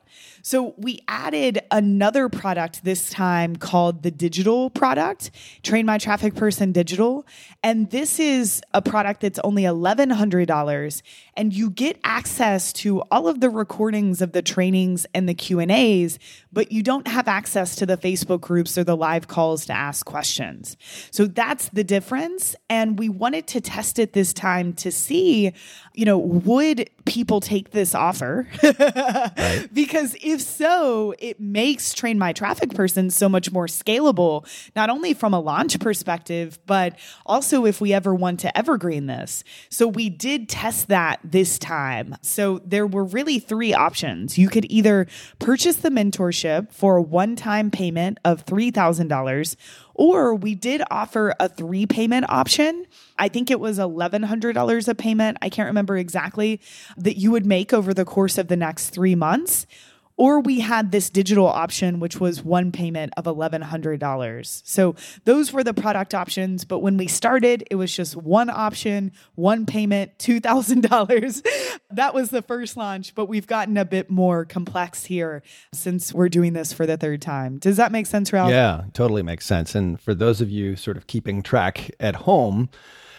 So 0.47 0.75
we 0.77 1.01
added 1.09 1.61
another 1.71 2.29
product 2.29 2.85
this 2.85 3.09
time 3.09 3.57
called 3.57 4.03
the 4.03 4.11
digital 4.11 4.69
product, 4.69 5.31
Train 5.63 5.87
My 5.87 5.97
Traffic 5.97 6.35
Person 6.35 6.71
Digital. 6.71 7.27
And 7.63 7.89
this 7.89 8.21
is 8.21 8.61
a 8.75 8.83
product 8.83 9.23
that's 9.23 9.39
only 9.39 9.63
$1,100 9.63 11.03
and 11.37 11.53
you 11.53 11.71
get 11.71 11.99
access 12.05 12.73
to 12.75 13.01
all 13.11 13.29
of 13.29 13.41
the 13.41 13.51
recordings 13.51 14.21
of 14.21 14.33
the 14.33 14.43
trainings 14.43 15.07
and 15.15 15.29
the 15.29 15.35
Q&As, 15.35 16.19
but 16.53 16.71
you 16.71 16.83
don't 16.83 17.09
have 17.09 17.29
access 17.29 17.77
to 17.77 17.87
the 17.87 17.97
Facebook 17.97 18.41
groups 18.41 18.79
or 18.79 18.85
the 18.85 18.97
live 18.97 19.29
calls 19.29 19.67
to 19.67 19.73
ask 19.73 20.05
questions. 20.07 20.77
So 21.11 21.27
that's 21.27 21.69
the 21.71 21.85
difference. 21.85 22.55
And 22.69 22.99
we 22.99 23.09
wanted 23.09 23.47
to 23.49 23.61
test 23.61 23.99
it 23.99 24.13
this 24.13 24.33
time 24.33 24.73
to 24.75 24.93
see, 24.93 25.53
you 25.95 26.05
know, 26.05 26.19
would 26.19 26.89
people 27.05 27.41
take 27.41 27.71
this 27.71 27.95
offer? 27.95 28.47
right. 28.63 29.69
Because 29.73 30.15
if 30.35 30.43
so, 30.43 31.15
it 31.19 31.41
makes 31.41 31.95
Train 31.95 32.19
My 32.19 32.33
Traffic 32.33 32.75
Person 32.75 33.09
so 33.09 33.29
much 33.29 33.51
more 33.53 33.67
scalable, 33.67 34.47
not 34.77 34.91
only 34.91 35.15
from 35.15 35.33
a 35.33 35.41
launch 35.41 35.81
perspective, 35.81 36.59
but 36.67 36.99
also 37.25 37.65
if 37.65 37.81
we 37.81 37.93
ever 37.93 38.15
want 38.15 38.41
to 38.41 38.59
evergreen 38.59 39.07
this. 39.07 39.45
So 39.71 39.87
we 39.89 40.11
did 40.11 40.49
test 40.49 40.89
that 40.89 41.21
this 41.25 41.59
time. 41.59 42.17
So 42.21 42.61
there 42.65 42.87
were 42.87 43.05
really 43.05 43.39
three 43.39 43.73
options. 43.73 44.37
You 44.37 44.49
could 44.49 44.67
either 44.69 45.07
purchase 45.39 45.77
the 45.77 45.91
mentorship 45.91 46.73
for 46.73 46.97
a 46.97 47.03
one 47.03 47.37
time 47.37 47.71
payment 47.71 48.19
of 48.25 48.45
$3,000 48.45 49.57
or 49.95 50.35
we 50.35 50.55
did 50.55 50.83
offer 50.91 51.35
a 51.39 51.49
three 51.49 51.87
payment 51.87 52.27
option. 52.29 52.87
I 53.19 53.29
think 53.29 53.51
it 53.51 53.61
was 53.61 53.79
$1,100 53.79 54.89
a 54.89 54.95
payment. 54.95 55.39
I 55.41 55.49
can't 55.49 55.69
remember 55.69 55.97
exactly 55.97 56.61
that 56.97 57.17
you 57.17 57.31
would 57.31 57.47
make 57.47 57.73
over 57.73 57.95
the 57.95 58.05
course 58.05 58.37
of 58.37 58.49
the 58.49 58.57
next 58.57 58.91
three 58.91 59.15
months. 59.15 59.67
Or 60.17 60.41
we 60.41 60.61
had 60.61 60.93
this 60.93 61.11
digital 61.11 61.47
option, 61.47 61.99
which 61.99 62.21
was 62.21 62.43
one 62.43 62.71
payment 62.71 63.13
of 63.17 63.25
$1,100. 63.25 64.63
So 64.65 64.95
those 65.25 65.53
were 65.53 65.65
the 65.65 65.75
product 65.75 66.15
options. 66.15 66.65
But 66.65 66.79
when 66.81 66.97
we 66.97 67.09
started, 67.09 67.65
it 67.71 67.75
was 67.75 67.95
just 67.95 68.17
one 68.17 68.49
option, 68.49 69.13
one 69.35 69.67
payment, 69.67 70.17
$2,000. 70.19 71.79
that 71.91 72.15
was 72.15 72.31
the 72.31 72.43
first 72.43 72.77
launch. 72.77 73.15
But 73.15 73.27
we've 73.27 73.47
gotten 73.47 73.77
a 73.77 73.85
bit 73.85 74.09
more 74.09 74.45
complex 74.45 75.05
here 75.05 75.43
since 75.73 76.15
we're 76.15 76.29
doing 76.29 76.53
this 76.53 76.73
for 76.73 76.87
the 76.87 76.97
third 76.97 77.21
time. 77.21 77.59
Does 77.59 77.77
that 77.77 77.91
make 77.91 78.07
sense, 78.07 78.33
Ralph? 78.33 78.51
Yeah, 78.51 78.85
totally 78.93 79.23
makes 79.23 79.47
sense. 79.47 79.75
And 79.75 80.01
for 80.01 80.15
those 80.15 80.41
of 80.41 80.49
you 80.49 80.77
sort 80.77 80.97
of 80.97 81.09
keeping 81.09 81.43
track 81.43 81.91
at 81.99 82.15
home, 82.17 82.69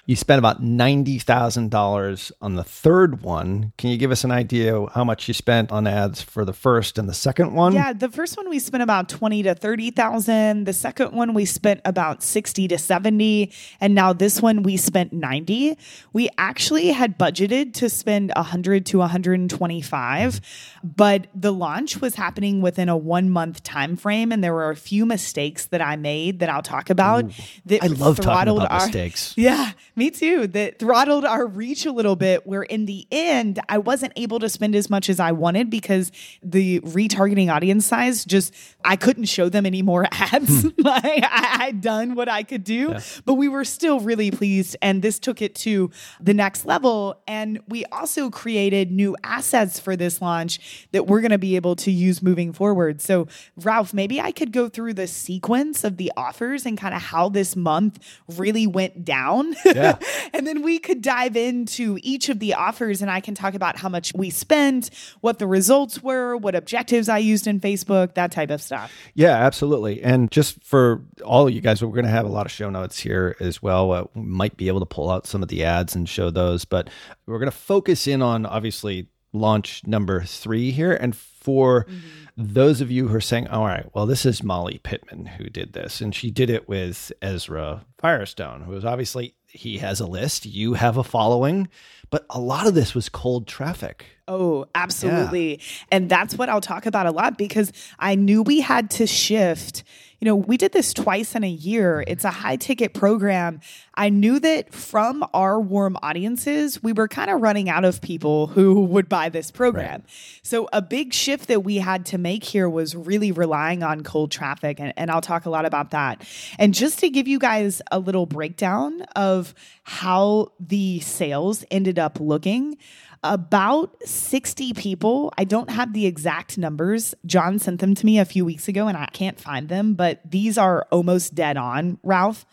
you 0.08 0.16
spent 0.16 0.38
about 0.38 0.62
$90,000 0.62 2.32
on 2.42 2.56
the 2.56 2.64
third 2.64 3.22
one. 3.24 3.74
Can 3.78 3.90
you 3.90 3.98
give 3.98 4.12
us 4.12 4.24
an 4.24 4.32
idea 4.32 4.86
how 4.94 5.04
much 5.04 5.28
you 5.28 5.34
spent 5.34 5.72
on 5.72 5.88
ads 5.88 6.22
for 6.22 6.46
the 6.46 6.54
first 6.54 7.00
and 7.00 7.10
the 7.10 7.14
second 7.14 7.54
one? 7.54 7.74
Yeah, 7.74 7.92
the 7.92 8.10
first 8.10 8.38
one 8.38 8.50
we 8.50 8.60
spent 8.60 8.84
about 8.84 9.10
20 9.10 9.44
to 9.44 9.56
30,000. 9.56 10.66
The 10.66 10.74
second 10.74 11.14
one 11.14 11.34
we 11.34 11.46
spent 11.46 11.82
about 11.86 12.22
60 12.22 12.68
to 12.68 12.78
70, 12.78 13.52
and 13.82 13.96
now 13.96 14.14
this 14.14 14.42
one 14.42 14.62
we 14.62 14.78
spent 14.78 15.12
90. 15.12 15.78
We 16.14 16.30
actually 16.38 16.90
had 16.90 17.18
budgeted 17.18 17.74
to 17.76 17.90
spend 17.90 18.32
100 18.36 18.86
to 18.88 19.00
125, 19.00 20.42
but 20.84 21.28
the 21.34 21.52
launch 21.52 22.00
was 22.00 22.14
happening 22.16 22.62
within 22.62 22.90
a 22.90 22.98
1 22.98 23.30
month 23.30 23.64
time 23.64 23.96
frame 23.96 24.32
and 24.32 24.44
there 24.44 24.54
were 24.54 24.70
a 24.70 24.76
few 24.76 25.06
mistakes 25.06 25.66
that 25.68 25.82
I 25.82 25.96
made 25.96 26.40
that 26.40 26.50
I'll 26.50 26.62
talk 26.62 26.90
about 26.90 27.26
Ooh, 27.26 27.32
that 27.66 27.84
I 27.84 27.88
love 27.88 28.20
talking 28.20 28.56
about 28.56 28.72
our, 28.72 28.86
mistakes. 28.86 29.34
Yeah, 29.46 29.72
Me 29.98 30.12
too. 30.12 30.48
That 30.48 30.80
throttled 30.80 31.24
our 31.24 31.48
reach 31.48 31.86
a 31.86 31.92
little 31.92 32.18
bit, 32.18 32.46
where 32.46 32.64
in 32.64 32.86
the 32.86 33.08
end, 33.12 33.60
I 33.70 33.78
wasn't 33.78 34.12
able 34.18 34.40
to 34.40 34.50
spend 34.50 34.76
as 34.76 34.90
much 34.90 35.10
as 35.10 35.22
I 35.22 35.32
wanted 35.32 35.70
because 35.70 36.12
the 36.44 36.82
retargeting 36.82 37.54
audience 37.54 37.86
size 37.86 38.26
just, 38.26 38.54
I 38.84 38.98
couldn't 38.98 39.26
show 39.26 39.48
them 39.48 39.66
any 39.66 39.82
more 39.82 40.06
ads. 40.12 40.64
Hmm. 40.64 40.70
like 40.78 41.24
I, 41.24 41.58
I'd 41.68 41.82
done 41.82 42.16
what 42.16 42.28
I 42.28 42.44
could 42.44 42.64
do, 42.64 42.90
yeah. 42.92 43.00
but 43.24 43.36
we 43.36 43.48
were 43.48 43.64
still 43.64 44.02
really 44.02 44.32
pleased. 44.32 44.76
And 44.82 45.02
this 45.02 45.18
took 45.18 45.42
it 45.42 45.56
to 45.56 45.90
the 46.20 46.34
next 46.34 46.66
level. 46.66 47.22
And 47.28 47.60
we 47.70 47.86
also 47.86 48.30
created 48.30 48.92
new 48.92 49.16
assets 49.24 49.80
for 49.80 49.96
this 49.96 50.22
launch 50.22 50.88
that 50.92 51.08
we're 51.08 51.22
going 51.22 51.32
to 51.32 51.38
be 51.38 51.56
able 51.56 51.76
to 51.78 51.92
use 51.92 52.22
moving 52.22 52.52
forward. 52.52 53.02
So, 53.02 53.28
Ralph, 53.58 53.94
maybe 53.94 54.20
I 54.20 54.32
could 54.32 54.52
go 54.52 54.68
through 54.68 54.96
the 54.96 55.08
sequence 55.08 55.84
of 55.84 55.98
the 55.98 56.12
offers 56.18 56.66
and 56.66 56.78
kind 56.78 56.94
of 56.94 57.02
how 57.02 57.30
this 57.30 57.56
month 57.56 58.00
really 58.28 58.68
went 58.68 59.06
down. 59.06 59.56
Yeah. 59.66 59.85
and 60.34 60.46
then 60.46 60.62
we 60.62 60.80
could 60.80 61.02
dive 61.02 61.36
into 61.36 61.98
each 62.02 62.30
of 62.30 62.40
the 62.40 62.54
offers 62.54 63.02
and 63.02 63.10
I 63.12 63.20
can 63.20 63.36
talk 63.36 63.54
about 63.54 63.78
how 63.78 63.90
much 63.90 64.12
we 64.16 64.30
spent, 64.30 64.90
what 65.22 65.40
the 65.40 65.48
results 65.48 66.02
were, 66.02 66.38
what 66.38 66.56
objectives 66.56 67.10
I 67.10 67.20
used 67.20 67.48
in 67.48 67.60
Facebook, 67.60 68.16
that 68.16 68.32
type 68.32 68.50
of 68.50 68.62
stuff. 68.62 68.92
Yeah, 69.14 69.36
absolutely. 69.36 70.02
And 70.02 70.32
just 70.32 70.64
for 70.64 71.04
all 71.24 71.48
of 71.48 71.54
you 71.54 71.62
guys, 71.62 71.84
we're 71.84 71.90
going 71.90 72.06
to 72.06 72.12
have 72.12 72.26
a 72.26 72.30
lot 72.30 72.46
of 72.46 72.52
show 72.52 72.70
notes 72.70 73.00
here 73.00 73.36
as 73.40 73.62
well. 73.62 73.92
Uh, 73.92 74.06
we 74.14 74.22
might 74.22 74.58
be 74.58 74.68
able 74.68 74.80
to 74.80 74.86
pull 74.86 75.10
out 75.10 75.28
some 75.28 75.42
of 75.42 75.50
the 75.50 75.64
ads 75.64 75.96
and 75.96 76.08
show 76.08 76.30
those, 76.30 76.66
but 76.66 76.90
we're 77.26 77.40
going 77.40 77.52
to 77.52 77.58
focus 77.58 78.08
in 78.08 78.22
on 78.22 78.46
obviously 78.46 79.08
launch 79.36 79.86
number 79.86 80.24
three 80.24 80.72
here. 80.72 80.94
And 80.94 81.16
for 81.16 81.84
mm-hmm. 81.84 82.00
those 82.38 82.82
of 82.82 82.90
you 82.90 83.08
who 83.08 83.16
are 83.16 83.22
saying, 83.22 83.48
all 83.48 83.66
right, 83.66 83.86
well, 83.94 84.06
this 84.06 84.26
is 84.26 84.42
Molly 84.42 84.80
Pittman 84.84 85.26
who 85.26 85.50
did 85.50 85.74
this, 85.74 86.02
and 86.02 86.16
she 86.16 86.32
did 86.32 86.50
it 86.50 86.68
with 86.68 87.12
Ezra 87.22 87.86
Firestone, 88.00 88.62
who 88.62 88.74
is 88.74 88.86
obviously, 88.86 89.36
he 89.56 89.78
has 89.80 90.00
a 90.00 90.06
list, 90.06 90.46
you 90.46 90.74
have 90.74 90.98
a 90.98 91.04
following, 91.04 91.68
but 92.10 92.26
a 92.30 92.40
lot 92.40 92.68
of 92.68 92.74
this 92.74 92.94
was 92.94 93.10
cold 93.10 93.48
traffic. 93.48 94.06
Oh, 94.28 94.66
absolutely. 94.76 95.56
Yeah. 95.58 95.64
And 95.92 96.10
that's 96.10 96.36
what 96.36 96.50
I'll 96.50 96.62
talk 96.62 96.86
about 96.86 97.06
a 97.06 97.12
lot 97.12 97.38
because 97.38 97.72
I 98.00 98.16
knew 98.16 98.42
we 98.42 98.62
had 98.62 98.90
to 98.92 99.08
shift 99.08 99.84
you 100.20 100.26
know, 100.26 100.36
we 100.36 100.58
did 100.58 100.72
this 100.72 100.94
twice 100.94 101.36
in 101.36 101.44
a 101.44 101.50
year. 101.50 102.04
It's 102.08 102.24
a 102.24 102.32
high 102.32 102.56
ticket 102.56 102.94
program. 102.94 103.60
I 103.96 104.10
knew 104.10 104.40
that 104.40 104.74
from 104.74 105.26
our 105.34 105.60
warm 105.60 105.98
audiences, 106.02 106.82
we 106.82 106.94
were 106.94 107.08
kind 107.08 107.30
of 107.30 107.42
running 107.42 107.70
out 107.70 107.86
of 107.86 108.02
people 108.02 108.48
who 108.48 108.82
would 108.86 109.10
buy 109.10 109.30
this 109.30 109.52
program. 109.52 110.02
Right. 110.02 110.10
So, 110.42 110.70
a 110.74 110.82
big 110.82 111.14
shift 111.14 111.48
that 111.48 111.64
we 111.64 111.78
had 111.78 112.06
to 112.08 112.18
make 112.18 112.44
here 112.44 112.70
was 112.70 112.96
really 112.96 113.32
relying 113.32 113.84
on 113.84 114.04
cold 114.04 114.32
traffic. 114.32 114.80
And, 114.80 114.94
and 114.98 115.12
I'll 115.12 115.22
talk 115.22 115.46
a 115.46 115.50
lot 115.50 115.66
about 115.66 115.92
that. 115.92 116.28
And 116.58 116.74
just 116.74 117.00
to 117.00 117.10
give 117.10 117.28
you 117.28 117.40
guys 117.40 117.82
a 117.92 118.00
little 118.00 118.26
breakdown 118.26 119.02
of 119.16 119.54
how 119.84 120.52
the 120.60 121.00
sales 121.02 121.64
ended 121.70 122.00
up 122.00 122.20
looking 122.20 122.78
about 123.26 123.96
60 124.08 124.74
people. 124.74 125.34
I 125.38 125.44
don't 125.44 125.70
have 125.72 125.94
the 125.94 126.06
exact 126.06 126.58
numbers. 126.58 127.16
John 127.26 127.60
sent 127.60 127.82
them 127.82 127.96
to 127.96 128.06
me 128.06 128.20
a 128.20 128.26
few 128.26 128.46
weeks 128.46 128.68
ago 128.68 128.88
and 128.88 128.96
I 128.96 129.08
can't 129.08 129.40
find 129.40 129.68
them, 129.68 129.96
but 129.96 130.22
these 130.30 130.58
are 130.58 130.88
almost 130.92 131.34
dead 131.34 131.58
on, 131.58 131.98
Ralph. 132.04 132.46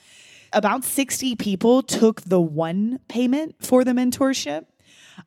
About 0.52 0.84
60 0.84 1.36
people 1.36 1.82
took 1.82 2.22
the 2.22 2.40
one 2.40 3.00
payment 3.08 3.56
for 3.60 3.84
the 3.84 3.92
mentorship. 3.92 4.66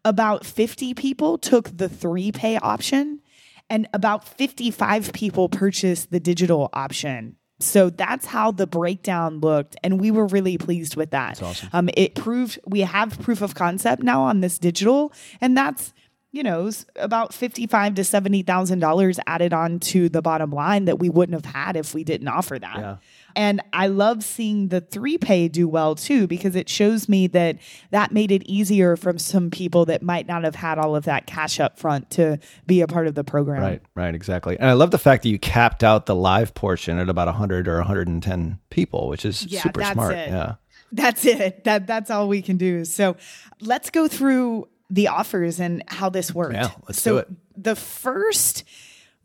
About 0.03 0.45
50 0.45 0.93
people 0.95 1.37
took 1.37 1.77
the 1.77 1.89
three 1.89 2.31
pay 2.31 2.57
option. 2.57 3.21
And 3.69 3.87
about 3.93 4.27
55 4.27 5.13
people 5.13 5.49
purchased 5.49 6.11
the 6.11 6.19
digital 6.19 6.69
option. 6.73 7.37
So 7.59 7.89
that's 7.89 8.25
how 8.25 8.51
the 8.51 8.67
breakdown 8.67 9.39
looked, 9.39 9.77
and 9.83 9.99
we 9.99 10.11
were 10.11 10.27
really 10.27 10.57
pleased 10.57 10.95
with 10.97 11.11
that. 11.11 11.41
Awesome. 11.41 11.69
Um, 11.71 11.89
it 11.95 12.13
proved 12.13 12.59
we 12.65 12.81
have 12.81 13.19
proof 13.21 13.41
of 13.41 13.55
concept 13.55 14.03
now 14.03 14.23
on 14.23 14.41
this 14.41 14.59
digital, 14.59 15.13
and 15.39 15.55
that's 15.55 15.93
you 16.33 16.43
know 16.43 16.69
about 16.97 17.33
fifty-five 17.33 17.95
to 17.95 18.03
seventy 18.03 18.41
thousand 18.41 18.79
dollars 18.79 19.19
added 19.25 19.53
on 19.53 19.79
to 19.79 20.09
the 20.09 20.21
bottom 20.21 20.51
line 20.51 20.85
that 20.85 20.99
we 20.99 21.09
wouldn't 21.09 21.33
have 21.45 21.53
had 21.53 21.77
if 21.77 21.93
we 21.93 22.03
didn't 22.03 22.27
offer 22.27 22.59
that. 22.59 22.77
Yeah. 22.77 22.97
And 23.35 23.61
I 23.73 23.87
love 23.87 24.23
seeing 24.23 24.69
the 24.69 24.81
three 24.81 25.17
pay 25.17 25.47
do 25.47 25.67
well 25.67 25.95
too, 25.95 26.27
because 26.27 26.55
it 26.55 26.69
shows 26.69 27.09
me 27.09 27.27
that 27.27 27.57
that 27.91 28.11
made 28.11 28.31
it 28.31 28.43
easier 28.43 28.95
from 28.95 29.17
some 29.17 29.51
people 29.51 29.85
that 29.85 30.01
might 30.01 30.27
not 30.27 30.43
have 30.43 30.55
had 30.55 30.77
all 30.77 30.95
of 30.95 31.05
that 31.05 31.27
cash 31.27 31.59
up 31.59 31.77
front 31.77 32.09
to 32.11 32.39
be 32.65 32.81
a 32.81 32.87
part 32.87 33.07
of 33.07 33.15
the 33.15 33.23
program. 33.23 33.61
Right, 33.61 33.81
right, 33.95 34.15
exactly. 34.15 34.57
And 34.57 34.69
I 34.69 34.73
love 34.73 34.91
the 34.91 34.97
fact 34.97 35.23
that 35.23 35.29
you 35.29 35.39
capped 35.39 35.83
out 35.83 36.05
the 36.05 36.15
live 36.15 36.53
portion 36.53 36.97
at 36.97 37.09
about 37.09 37.27
100 37.27 37.67
or 37.67 37.77
110 37.77 38.59
people, 38.69 39.07
which 39.09 39.25
is 39.25 39.45
yeah, 39.45 39.61
super 39.61 39.83
smart. 39.83 40.15
It. 40.15 40.29
Yeah. 40.29 40.55
That's 40.91 41.25
it. 41.25 41.63
That 41.65 41.87
that's 41.87 42.09
all 42.09 42.27
we 42.27 42.41
can 42.41 42.57
do. 42.57 42.85
So 42.85 43.17
let's 43.59 43.89
go 43.89 44.07
through 44.07 44.69
the 44.89 45.09
offers 45.09 45.59
and 45.59 45.83
how 45.87 46.09
this 46.09 46.33
worked. 46.33 46.53
Yeah, 46.53 46.69
let's 46.87 47.01
so 47.01 47.11
do 47.13 47.17
it. 47.17 47.27
The 47.57 47.75
first 47.75 48.63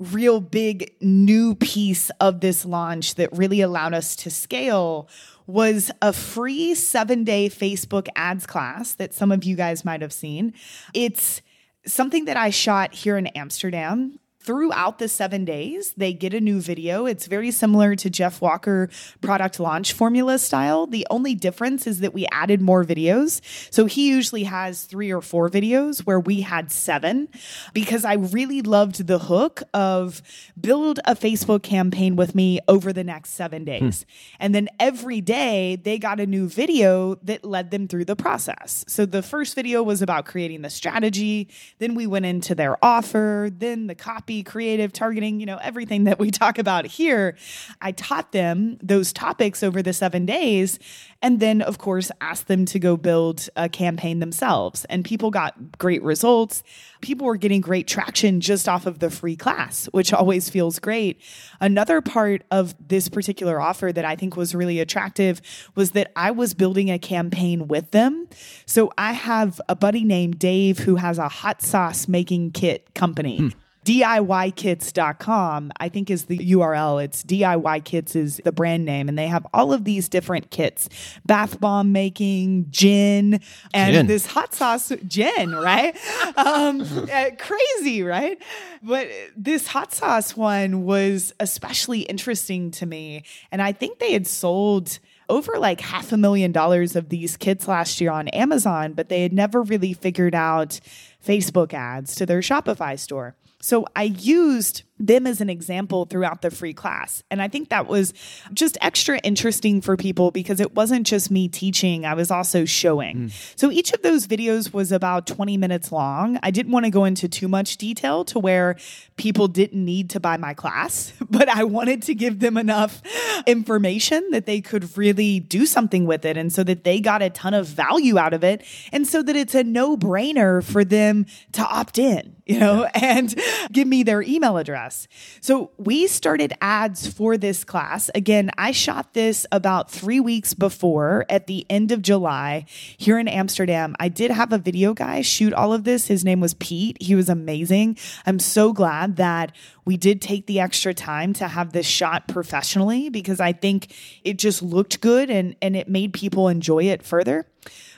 real 0.01 0.41
big 0.41 0.93
new 1.01 1.55
piece 1.55 2.11
of 2.21 2.41
this 2.41 2.65
launch 2.65 3.15
that 3.17 3.37
really 3.37 3.61
allowed 3.61 3.95
us 3.95 4.17
to 4.17 4.31
scale 4.31 5.09
was 5.47 5.91
a 6.01 6.13
free 6.13 6.75
seven 6.75 7.23
day 7.25 7.49
Facebook 7.49 8.09
ads 8.17 8.47
class 8.47 8.95
that 8.95 9.13
some 9.13 9.31
of 9.31 9.45
you 9.45 9.57
guys 9.57 9.85
might 9.85 10.01
have 10.01 10.13
seen. 10.13 10.55
It's 10.95 11.43
something 11.87 12.25
that 12.27 12.37
I 12.37 12.51
shot 12.51 12.95
here 12.95 13.19
in 13.19 13.27
Amsterdam 13.29 14.20
throughout 14.43 14.99
the 14.99 15.07
seven 15.07 15.45
days, 15.45 15.93
they 15.99 16.15
get 16.15 16.33
a 16.33 16.41
new 16.41 16.61
video. 16.61 17.05
It's 17.05 17.27
very 17.27 17.51
similar 17.51 17.95
to 17.97 18.09
Jeff 18.09 18.41
Walker 18.41 18.89
product 19.21 19.61
launch 19.61 19.93
formula 19.93 20.39
style. 20.39 20.87
The 20.87 21.07
only 21.11 21.35
difference 21.35 21.87
is 21.87 22.01
that 22.01 22.15
we 22.15 22.27
added 22.33 22.63
more 22.63 22.83
videos. 22.83 23.43
So 23.71 23.85
he 23.85 24.09
usually 24.09 24.45
has 24.45 24.85
three 24.85 25.13
or 25.13 25.21
four 25.21 25.51
videos 25.51 26.01
where 26.01 26.19
we 26.19 26.41
had 26.41 26.73
seven 26.73 27.29
because 27.75 28.07
I 28.07 28.15
really 28.15 28.63
loved 28.63 29.07
the 29.07 29.19
hook 29.19 29.63
of 29.75 30.23
build 30.59 31.01
a 31.05 31.15
Facebook 31.15 31.63
campaign 31.63 32.17
with 32.17 32.35
me 32.35 32.61
over 32.67 32.95
the 32.95 33.05
next 33.05 33.31
seven 33.31 33.65
days. 33.65 34.03
Hmm. 34.03 34.37
And 34.41 34.55
then 34.55 34.69
every 34.79 35.21
day 35.21 35.77
they 35.77 35.99
got 35.99 36.19
a 36.19 36.27
new 36.27 36.49
video 36.49 37.17
that 37.23 37.45
led 37.45 37.71
them 37.71 37.89
through 37.89 38.07
the 38.07 38.17
process. 38.17 38.87
So 38.89 39.05
the 39.05 39.23
first 39.23 39.55
video 39.55 39.83
was 39.83 40.01
about 40.01 40.25
creating 40.25 40.63
the 40.63 40.71
strategy. 40.71 41.49
Then 41.79 41.95
we 41.95 42.07
went 42.07 42.25
into 42.25 42.55
their 42.55 42.83
offer, 42.83 43.51
then 43.53 43.87
the 43.87 43.95
copy 43.95 44.30
copy, 44.31 44.43
creative, 44.45 44.93
targeting, 44.93 45.41
you 45.41 45.47
know, 45.47 45.59
everything 45.61 46.05
that 46.05 46.21
we 46.21 46.31
talk 46.31 46.57
about 46.59 46.87
here. 46.87 47.37
I 47.83 47.91
taught 47.91 48.31
them 48.31 48.79
those 48.81 49.13
topics 49.13 49.65
over 49.65 49.83
the 49.83 49.93
seven 49.93 50.25
days. 50.25 50.79
And 51.21 51.41
then, 51.41 51.61
of 51.63 51.79
course, 51.79 52.13
asked 52.21 52.47
them 52.47 52.65
to 52.67 52.79
go 52.79 52.97
build 52.97 53.49
a 53.57 53.69
campaign 53.69 54.21
themselves. 54.21 54.85
And 54.87 55.05
people 55.05 55.31
got 55.31 55.79
great 55.79 56.03
results. 56.03 56.63
People 57.01 57.27
were 57.27 57.37
getting 57.37 57.61
great 57.61 57.89
traction 57.89 58.41
just 58.41 58.69
off 58.69 58.87
of 58.87 59.01
the 59.01 59.11
free 59.11 59.37
class, 59.37 59.87
which 59.87 60.13
always 60.13 60.49
feels 60.49 60.79
great. 60.79 61.21
Another 61.61 62.01
part 62.01 62.45
of 62.53 62.75
this 62.89 63.09
particular 63.09 63.61
offer 63.61 63.93
that 63.93 64.05
I 64.05 64.15
think 64.15 64.37
was 64.37 64.55
really 64.55 64.79
attractive 64.79 65.43
was 65.75 65.91
that 65.91 66.13
I 66.15 66.31
was 66.31 66.55
building 66.55 66.89
a 66.89 67.01
campaign 67.01 67.67
with 67.67 67.91
them. 67.91 68.29
So 68.65 68.93
I 68.97 69.13
have 69.13 69.61
a 69.69 69.75
buddy 69.75 70.05
named 70.05 70.39
Dave 70.39 70.79
who 70.79 70.97
has 70.97 71.19
a 71.19 71.29
hot 71.29 71.63
sauce 71.63 72.07
making 72.07 72.53
kit 72.53 72.95
company. 72.95 73.39
Hmm. 73.39 73.49
DIYkits.com, 73.85 75.73
I 75.79 75.89
think 75.89 76.11
is 76.11 76.27
the 76.27 76.39
URL. 76.39 77.03
It's 77.03 77.23
DIY 77.23 77.85
Kits 77.85 78.15
is 78.15 78.41
the 78.45 78.53
brand 78.53 78.85
name, 78.85 79.09
and 79.09 79.19
they 79.19 79.27
have 79.27 79.47
all 79.55 79.73
of 79.73 79.85
these 79.85 80.09
different 80.09 80.51
kits 80.51 80.89
bath 81.25 81.59
bomb 81.61 81.93
making, 81.93 82.67
gin, 82.71 83.41
and 83.73 83.95
gin. 83.95 84.07
this 84.07 84.27
hot 84.27 84.55
sauce 84.55 84.93
gin, 85.07 85.55
right? 85.55 85.97
um, 86.37 86.83
uh, 87.11 87.31
crazy, 87.39 88.03
right? 88.03 88.41
But 88.83 89.09
this 89.37 89.67
hot 89.67 89.95
sauce 89.95 90.37
one 90.37 90.85
was 90.85 91.33
especially 91.41 92.01
interesting 92.01 92.71
to 92.73 92.87
me. 92.87 93.25
And 93.51 93.63
I 93.63 93.73
think 93.73 93.99
they 93.99 94.13
had 94.13 94.27
sold 94.27 94.99
over 95.31 95.59
like 95.59 95.81
half 95.81 96.13
a 96.13 96.17
million 96.17 96.53
dollars 96.53 96.97
of 96.97 97.09
these 97.09 97.37
kits 97.37 97.69
last 97.69 98.01
year 98.01 98.11
on 98.11 98.29
Amazon, 98.29 98.93
but 98.93 99.09
they 99.09 99.23
had 99.23 99.33
never 99.33 99.63
really 99.63 99.93
figured 99.93 100.35
out 100.35 100.81
Facebook 101.25 101.75
ads 101.75 102.15
to 102.17 102.27
their 102.27 102.41
Shopify 102.41 102.99
store. 102.99 103.37
So 103.61 103.87
I 103.95 104.05
used 104.05 104.83
them 105.01 105.27
as 105.27 105.41
an 105.41 105.49
example 105.49 106.05
throughout 106.05 106.43
the 106.43 106.51
free 106.51 106.75
class. 106.75 107.23
And 107.31 107.41
I 107.41 107.49
think 107.49 107.71
that 107.71 107.87
was 107.87 108.13
just 108.53 108.77
extra 108.83 109.19
interesting 109.19 109.81
for 109.81 109.97
people 109.97 110.31
because 110.31 110.61
it 110.61 110.75
wasn't 110.75 111.07
just 111.07 111.31
me 111.31 111.49
teaching, 111.49 112.05
I 112.05 112.15
was 112.15 112.31
also 112.31 112.67
showing. 112.67 113.17
Mm. 113.17 113.59
So 113.59 113.71
each 113.71 113.93
of 113.93 114.03
those 114.03 114.27
videos 114.27 114.73
was 114.73 114.93
about 114.93 115.27
20 115.27 115.57
minutes 115.57 115.91
long. 115.91 116.39
I 116.43 116.51
didn't 116.51 116.73
want 116.73 116.85
to 116.85 116.91
go 116.91 117.07
into 117.07 117.29
too 117.29 117.49
much 117.49 117.79
detail 117.79 118.25
to 118.27 118.39
where 118.39 118.77
people 119.17 119.49
didn't 119.49 119.83
need 119.83 120.11
to 120.11 120.21
buy 120.21 120.37
my 120.37 120.53
class, 120.53 121.15
but 121.31 121.49
I 121.49 121.65
wanted 121.65 122.03
to 122.03 122.15
give 122.15 122.41
them 122.41 122.59
enough 122.59 123.01
information 123.47 124.31
that 124.33 124.45
they 124.45 124.61
could 124.61 124.97
really 124.99 125.41
do 125.41 125.65
something 125.65 126.05
with 126.05 126.27
it 126.27 126.37
and 126.37 126.53
so 126.53 126.63
that 126.65 126.85
they 126.85 127.01
got 127.01 127.23
a 127.23 127.31
ton 127.31 127.55
of 127.55 127.67
value 127.67 128.19
out 128.19 128.35
of 128.35 128.45
it 128.45 128.63
and 128.93 129.07
so 129.07 129.23
that 129.23 129.35
it's 129.35 129.55
a 129.55 129.65
no 129.65 129.97
brainer 129.97 130.63
for 130.63 130.85
them 130.85 131.25
to 131.53 131.63
opt 131.63 131.99
in, 131.99 132.37
you 132.45 132.59
know, 132.59 132.83
yeah. 132.83 132.91
and 132.95 133.35
give 133.73 133.89
me 133.89 134.03
their 134.03 134.21
email 134.23 134.59
address 134.59 134.90
us. 134.91 135.07
So 135.41 135.71
we 135.77 136.09
started 136.09 136.53
ads 136.61 137.07
for 137.07 137.37
this 137.37 137.63
class. 137.63 138.11
Again, 138.13 138.51
I 138.59 138.73
shot 138.73 139.15
this 139.15 139.47
about 139.53 139.89
three 139.89 140.19
weeks 140.19 140.53
before 140.53 141.27
at 141.29 141.47
the 141.47 141.65
end 141.71 141.93
of 141.93 142.03
July 142.03 142.65
here 142.97 143.17
in 143.17 143.29
Amsterdam. 143.29 143.95
I 144.01 144.09
did 144.09 144.33
have 144.33 144.53
a 144.53 144.59
video 144.59 144.93
guy 144.93 145.23
shoot 145.23 145.53
all 145.53 145.73
of 145.73 145.85
this. 145.85 146.09
His 146.09 146.25
name 146.25 146.41
was 146.41 146.55
Pete. 146.55 147.01
He 147.01 147.15
was 147.15 147.29
amazing. 147.29 147.99
I'm 148.27 148.41
so 148.41 148.73
glad 148.73 149.15
that 149.17 149.53
we 149.85 149.97
did 149.97 150.21
take 150.21 150.47
the 150.47 150.59
extra 150.59 150.93
time 150.93 151.33
to 151.35 151.47
have 151.47 151.73
this 151.73 151.87
shot 151.87 152.27
professionally 152.27 153.11
because 153.11 153.39
I 153.39 153.53
think 153.53 153.95
it 154.25 154.39
just 154.39 154.61
looked 154.61 155.01
good 155.01 155.31
and, 155.31 155.55
and 155.63 155.77
it 155.77 155.89
made 155.89 156.13
people 156.13 156.49
enjoy 156.49 156.85
it 156.85 157.05
further. 157.05 157.47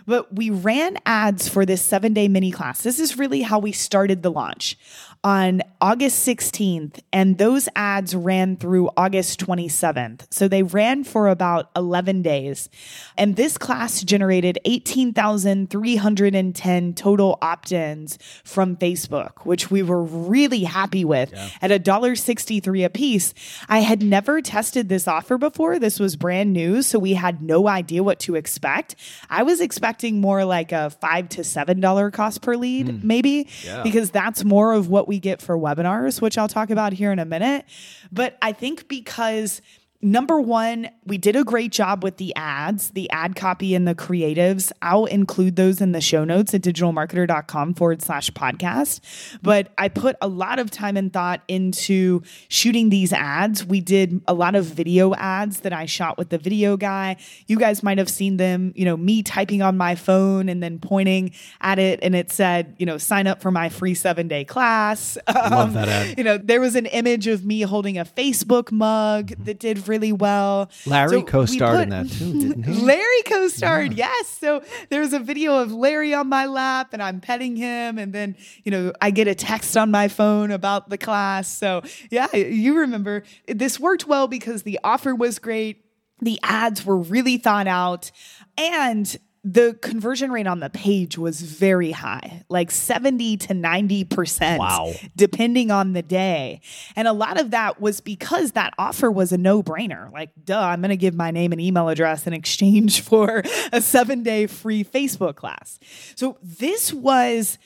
But 0.06 0.34
we 0.34 0.50
ran 0.50 0.98
ads 1.06 1.48
for 1.48 1.64
this 1.64 1.82
seven 1.82 2.12
day 2.12 2.28
mini 2.28 2.50
class. 2.50 2.82
This 2.82 2.98
is 2.98 3.18
really 3.18 3.42
how 3.42 3.58
we 3.58 3.72
started 3.72 4.22
the 4.22 4.30
launch 4.30 4.76
on 5.24 5.62
August 5.80 6.26
16th, 6.26 6.98
and 7.12 7.38
those 7.38 7.68
ads 7.76 8.12
ran 8.14 8.56
through 8.56 8.90
August 8.96 9.38
27th. 9.40 10.26
So 10.30 10.48
they 10.48 10.64
ran 10.64 11.04
for 11.04 11.28
about 11.28 11.70
11 11.76 12.22
days. 12.22 12.68
And 13.16 13.36
this 13.36 13.56
class 13.58 14.02
generated 14.02 14.58
18,310 14.64 16.94
total 16.94 17.38
opt 17.40 17.70
ins 17.72 18.18
from 18.44 18.76
Facebook, 18.76 19.44
which 19.44 19.70
we 19.70 19.82
were 19.82 20.02
really 20.02 20.64
happy 20.64 21.04
with 21.04 21.30
yeah. 21.32 21.48
at 21.60 21.70
$1.63 21.70 22.84
a 22.84 22.90
piece. 22.90 23.32
I 23.68 23.78
had 23.80 24.02
never 24.02 24.40
tested 24.40 24.88
this 24.88 25.06
offer 25.06 25.38
before. 25.38 25.78
This 25.78 26.00
was 26.00 26.16
brand 26.16 26.52
new, 26.52 26.82
so 26.82 26.98
we 26.98 27.14
had 27.14 27.40
no 27.42 27.68
idea 27.68 28.02
what 28.02 28.18
to 28.20 28.34
expect. 28.34 28.96
I 29.30 29.44
was 29.44 29.60
expecting 29.60 30.20
more 30.20 30.44
like 30.44 30.72
a 30.72 30.90
five 30.90 31.28
to 31.30 31.40
$7 31.42 32.12
cost 32.12 32.42
per 32.42 32.56
lead, 32.56 32.88
mm. 32.88 33.04
maybe, 33.04 33.46
yeah. 33.64 33.84
because 33.84 34.10
that's 34.10 34.42
more 34.44 34.72
of 34.72 34.88
what 34.88 35.08
we 35.08 35.11
get 35.18 35.42
for 35.42 35.56
webinars, 35.56 36.20
which 36.20 36.38
I'll 36.38 36.48
talk 36.48 36.70
about 36.70 36.92
here 36.92 37.12
in 37.12 37.18
a 37.18 37.24
minute. 37.24 37.64
But 38.10 38.38
I 38.42 38.52
think 38.52 38.88
because 38.88 39.62
number 40.02 40.40
one, 40.40 40.90
we 41.06 41.16
did 41.16 41.36
a 41.36 41.44
great 41.44 41.70
job 41.70 42.02
with 42.02 42.16
the 42.16 42.34
ads, 42.34 42.90
the 42.90 43.08
ad 43.10 43.36
copy 43.36 43.74
and 43.74 43.86
the 43.86 43.94
creatives. 43.94 44.72
I'll 44.82 45.06
include 45.06 45.56
those 45.56 45.80
in 45.80 45.92
the 45.92 46.00
show 46.00 46.24
notes 46.24 46.52
at 46.54 46.62
digitalmarketer.com 46.62 47.74
forward 47.74 48.02
slash 48.02 48.30
podcast. 48.30 49.00
But 49.42 49.72
I 49.78 49.88
put 49.88 50.16
a 50.20 50.28
lot 50.28 50.58
of 50.58 50.70
time 50.70 50.96
and 50.96 51.12
thought 51.12 51.42
into 51.46 52.22
shooting 52.48 52.90
these 52.90 53.12
ads. 53.12 53.64
We 53.64 53.80
did 53.80 54.20
a 54.26 54.34
lot 54.34 54.56
of 54.56 54.64
video 54.64 55.14
ads 55.14 55.60
that 55.60 55.72
I 55.72 55.86
shot 55.86 56.18
with 56.18 56.30
the 56.30 56.38
video 56.38 56.76
guy. 56.76 57.16
You 57.46 57.58
guys 57.58 57.82
might 57.82 57.98
have 57.98 58.10
seen 58.10 58.36
them, 58.36 58.72
you 58.74 58.84
know, 58.84 58.96
me 58.96 59.22
typing 59.22 59.62
on 59.62 59.76
my 59.76 59.94
phone 59.94 60.48
and 60.48 60.62
then 60.62 60.80
pointing 60.80 61.32
at 61.60 61.78
it 61.78 62.00
and 62.02 62.14
it 62.14 62.30
said, 62.30 62.74
you 62.78 62.86
know, 62.86 62.98
sign 62.98 63.26
up 63.28 63.40
for 63.40 63.50
my 63.50 63.68
free 63.68 63.94
seven 63.94 64.26
day 64.26 64.44
class. 64.44 65.16
Love 65.32 65.52
um, 65.52 65.72
that 65.74 65.88
ad. 65.88 66.18
You 66.18 66.24
know, 66.24 66.38
there 66.38 66.60
was 66.60 66.74
an 66.74 66.86
image 66.86 67.28
of 67.28 67.44
me 67.44 67.62
holding 67.62 67.98
a 67.98 68.04
Facebook 68.04 68.72
mug 68.72 69.32
that 69.44 69.58
did 69.60 69.78
really 69.92 70.12
well. 70.12 70.70
Larry 70.86 71.20
so 71.20 71.22
co-starred 71.22 71.76
put, 71.76 71.82
in 71.82 71.88
that 71.90 72.10
too, 72.10 72.32
didn't 72.40 72.62
he? 72.62 72.80
Larry 72.80 73.22
co-starred, 73.26 73.92
yeah. 73.92 74.06
yes. 74.06 74.28
So 74.28 74.62
there's 74.88 75.12
a 75.12 75.18
video 75.18 75.58
of 75.58 75.70
Larry 75.70 76.14
on 76.14 76.28
my 76.28 76.46
lap 76.46 76.94
and 76.94 77.02
I'm 77.02 77.20
petting 77.20 77.56
him 77.56 77.98
and 77.98 78.14
then, 78.14 78.36
you 78.64 78.70
know, 78.70 78.92
I 79.02 79.10
get 79.10 79.28
a 79.28 79.34
text 79.34 79.76
on 79.76 79.90
my 79.90 80.08
phone 80.08 80.50
about 80.50 80.88
the 80.88 80.96
class. 80.96 81.46
So 81.46 81.82
yeah, 82.10 82.34
you 82.34 82.78
remember 82.78 83.22
this 83.46 83.78
worked 83.78 84.06
well 84.06 84.28
because 84.28 84.62
the 84.62 84.80
offer 84.82 85.14
was 85.14 85.38
great. 85.38 85.84
The 86.20 86.40
ads 86.42 86.86
were 86.86 86.96
really 86.96 87.36
thought 87.36 87.66
out 87.66 88.10
and 88.56 89.18
the 89.44 89.76
conversion 89.82 90.30
rate 90.30 90.46
on 90.46 90.60
the 90.60 90.70
page 90.70 91.18
was 91.18 91.40
very 91.40 91.90
high, 91.90 92.44
like 92.48 92.70
70 92.70 93.38
to 93.38 93.48
90%. 93.54 94.58
Wow. 94.58 94.92
Depending 95.16 95.72
on 95.72 95.94
the 95.94 96.02
day. 96.02 96.60
And 96.94 97.08
a 97.08 97.12
lot 97.12 97.40
of 97.40 97.50
that 97.50 97.80
was 97.80 98.00
because 98.00 98.52
that 98.52 98.72
offer 98.78 99.10
was 99.10 99.32
a 99.32 99.38
no 99.38 99.60
brainer. 99.62 100.12
Like, 100.12 100.30
duh, 100.44 100.60
I'm 100.60 100.80
going 100.80 100.90
to 100.90 100.96
give 100.96 101.14
my 101.14 101.32
name 101.32 101.50
and 101.50 101.60
email 101.60 101.88
address 101.88 102.26
in 102.26 102.32
exchange 102.32 103.00
for 103.02 103.42
a 103.72 103.80
seven 103.80 104.22
day 104.22 104.46
free 104.46 104.84
Facebook 104.84 105.34
class. 105.34 105.80
So 106.14 106.38
this 106.40 106.92
was 106.92 107.58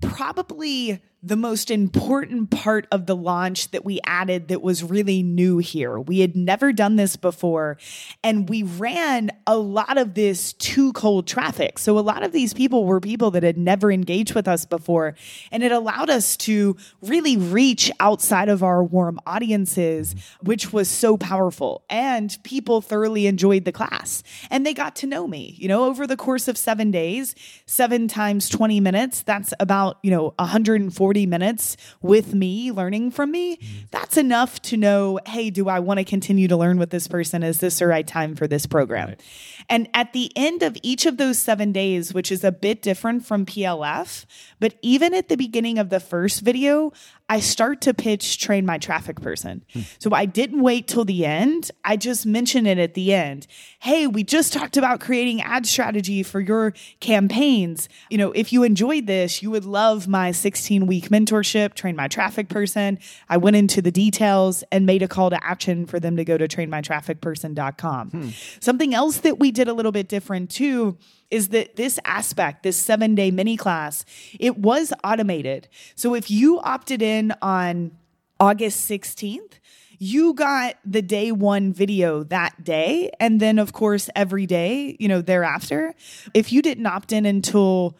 probably 0.00 1.02
the 1.20 1.36
most 1.36 1.70
important 1.70 2.50
part 2.50 2.86
of 2.92 3.06
the 3.06 3.16
launch 3.16 3.72
that 3.72 3.84
we 3.84 3.98
added 4.04 4.48
that 4.48 4.62
was 4.62 4.84
really 4.84 5.22
new 5.22 5.58
here. 5.58 5.98
We 5.98 6.20
had 6.20 6.36
never 6.36 6.72
done 6.72 6.94
this 6.94 7.16
before, 7.16 7.76
and 8.22 8.48
we 8.48 8.62
ran 8.62 9.32
a 9.44 9.56
lot 9.56 9.98
of 9.98 10.14
this 10.14 10.52
to 10.52 10.92
cold 10.92 11.26
traffic. 11.26 11.78
So, 11.80 11.98
a 11.98 12.00
lot 12.00 12.22
of 12.22 12.30
these 12.30 12.54
people 12.54 12.84
were 12.84 13.00
people 13.00 13.32
that 13.32 13.42
had 13.42 13.58
never 13.58 13.90
engaged 13.90 14.36
with 14.36 14.46
us 14.46 14.64
before, 14.64 15.16
and 15.50 15.64
it 15.64 15.72
allowed 15.72 16.08
us 16.08 16.36
to 16.38 16.76
really 17.02 17.36
reach 17.36 17.90
outside 17.98 18.48
of 18.48 18.62
our 18.62 18.84
warm 18.84 19.18
audiences, 19.26 20.14
which 20.42 20.72
was 20.72 20.88
so 20.88 21.16
powerful. 21.16 21.82
And 21.90 22.36
people 22.44 22.80
thoroughly 22.80 23.26
enjoyed 23.26 23.64
the 23.64 23.72
class, 23.72 24.22
and 24.50 24.64
they 24.64 24.72
got 24.72 24.94
to 24.96 25.08
know 25.08 25.26
me. 25.26 25.56
You 25.58 25.66
know, 25.66 25.84
over 25.86 26.06
the 26.06 26.16
course 26.16 26.46
of 26.46 26.56
seven 26.56 26.92
days, 26.92 27.34
seven 27.66 28.06
times 28.06 28.48
20 28.48 28.78
minutes, 28.78 29.22
that's 29.22 29.52
about, 29.58 29.98
you 30.04 30.12
know, 30.12 30.34
140 30.38 31.07
40 31.08 31.24
minutes 31.24 31.78
with 32.02 32.34
me 32.34 32.70
learning 32.70 33.10
from 33.10 33.30
me, 33.30 33.58
that's 33.90 34.18
enough 34.18 34.60
to 34.60 34.76
know, 34.76 35.18
hey, 35.24 35.48
do 35.48 35.66
I 35.70 35.78
want 35.78 35.96
to 35.96 36.04
continue 36.04 36.48
to 36.48 36.54
learn 36.54 36.78
with 36.78 36.90
this 36.90 37.08
person? 37.08 37.42
Is 37.42 37.60
this 37.60 37.78
the 37.78 37.86
right 37.86 38.06
time 38.06 38.36
for 38.36 38.46
this 38.46 38.66
program? 38.66 39.08
Right. 39.08 39.22
And 39.70 39.88
at 39.94 40.12
the 40.12 40.30
end 40.36 40.62
of 40.62 40.76
each 40.82 41.06
of 41.06 41.16
those 41.16 41.38
seven 41.38 41.72
days, 41.72 42.12
which 42.12 42.30
is 42.30 42.44
a 42.44 42.52
bit 42.52 42.82
different 42.82 43.24
from 43.24 43.46
PLF, 43.46 44.26
but 44.60 44.74
even 44.82 45.14
at 45.14 45.30
the 45.30 45.36
beginning 45.36 45.78
of 45.78 45.88
the 45.88 45.98
first 45.98 46.42
video, 46.42 46.92
I 47.30 47.40
start 47.40 47.82
to 47.82 47.92
pitch 47.92 48.38
train 48.38 48.64
my 48.64 48.78
traffic 48.78 49.20
person. 49.20 49.64
Hmm. 49.72 49.80
So 49.98 50.12
I 50.12 50.24
didn't 50.24 50.62
wait 50.62 50.88
till 50.88 51.04
the 51.04 51.26
end. 51.26 51.70
I 51.84 51.96
just 51.96 52.24
mentioned 52.24 52.66
it 52.66 52.78
at 52.78 52.94
the 52.94 53.12
end. 53.12 53.46
Hey, 53.80 54.06
we 54.06 54.24
just 54.24 54.52
talked 54.52 54.76
about 54.78 55.00
creating 55.00 55.42
ad 55.42 55.66
strategy 55.66 56.22
for 56.22 56.40
your 56.40 56.72
campaigns. 57.00 57.88
You 58.08 58.16
know, 58.16 58.32
if 58.32 58.52
you 58.52 58.62
enjoyed 58.62 59.06
this, 59.06 59.42
you 59.42 59.50
would 59.50 59.66
love 59.66 60.08
my 60.08 60.30
16 60.30 60.86
week 60.86 61.10
mentorship, 61.10 61.74
train 61.74 61.96
my 61.96 62.08
traffic 62.08 62.48
person. 62.48 62.98
I 63.28 63.36
went 63.36 63.56
into 63.56 63.82
the 63.82 63.92
details 63.92 64.64
and 64.72 64.86
made 64.86 65.02
a 65.02 65.08
call 65.08 65.28
to 65.28 65.44
action 65.44 65.84
for 65.84 66.00
them 66.00 66.16
to 66.16 66.24
go 66.24 66.38
to 66.38 66.48
trainmytrafficperson.com. 66.48 68.10
Hmm. 68.10 68.28
Something 68.60 68.94
else 68.94 69.18
that 69.18 69.38
we 69.38 69.50
did 69.50 69.68
a 69.68 69.74
little 69.74 69.92
bit 69.92 70.08
different 70.08 70.50
too 70.50 70.96
is 71.30 71.48
that 71.48 71.76
this 71.76 71.98
aspect, 72.04 72.62
this 72.62 72.76
seven 72.76 73.14
day 73.14 73.30
mini 73.30 73.56
class, 73.56 74.04
it 74.38 74.58
was 74.58 74.92
automated. 75.04 75.68
So 75.94 76.14
if 76.14 76.30
you 76.30 76.60
opted 76.60 77.02
in 77.02 77.34
on 77.42 77.92
August 78.40 78.88
16th, 78.90 79.54
you 79.98 80.32
got 80.34 80.76
the 80.84 81.02
day 81.02 81.32
one 81.32 81.72
video 81.72 82.22
that 82.24 82.62
day. 82.62 83.10
And 83.18 83.40
then, 83.40 83.58
of 83.58 83.72
course, 83.72 84.08
every 84.14 84.46
day, 84.46 84.96
you 85.00 85.08
know, 85.08 85.20
thereafter. 85.20 85.92
If 86.34 86.52
you 86.52 86.62
didn't 86.62 86.86
opt 86.86 87.12
in 87.12 87.26
until 87.26 87.96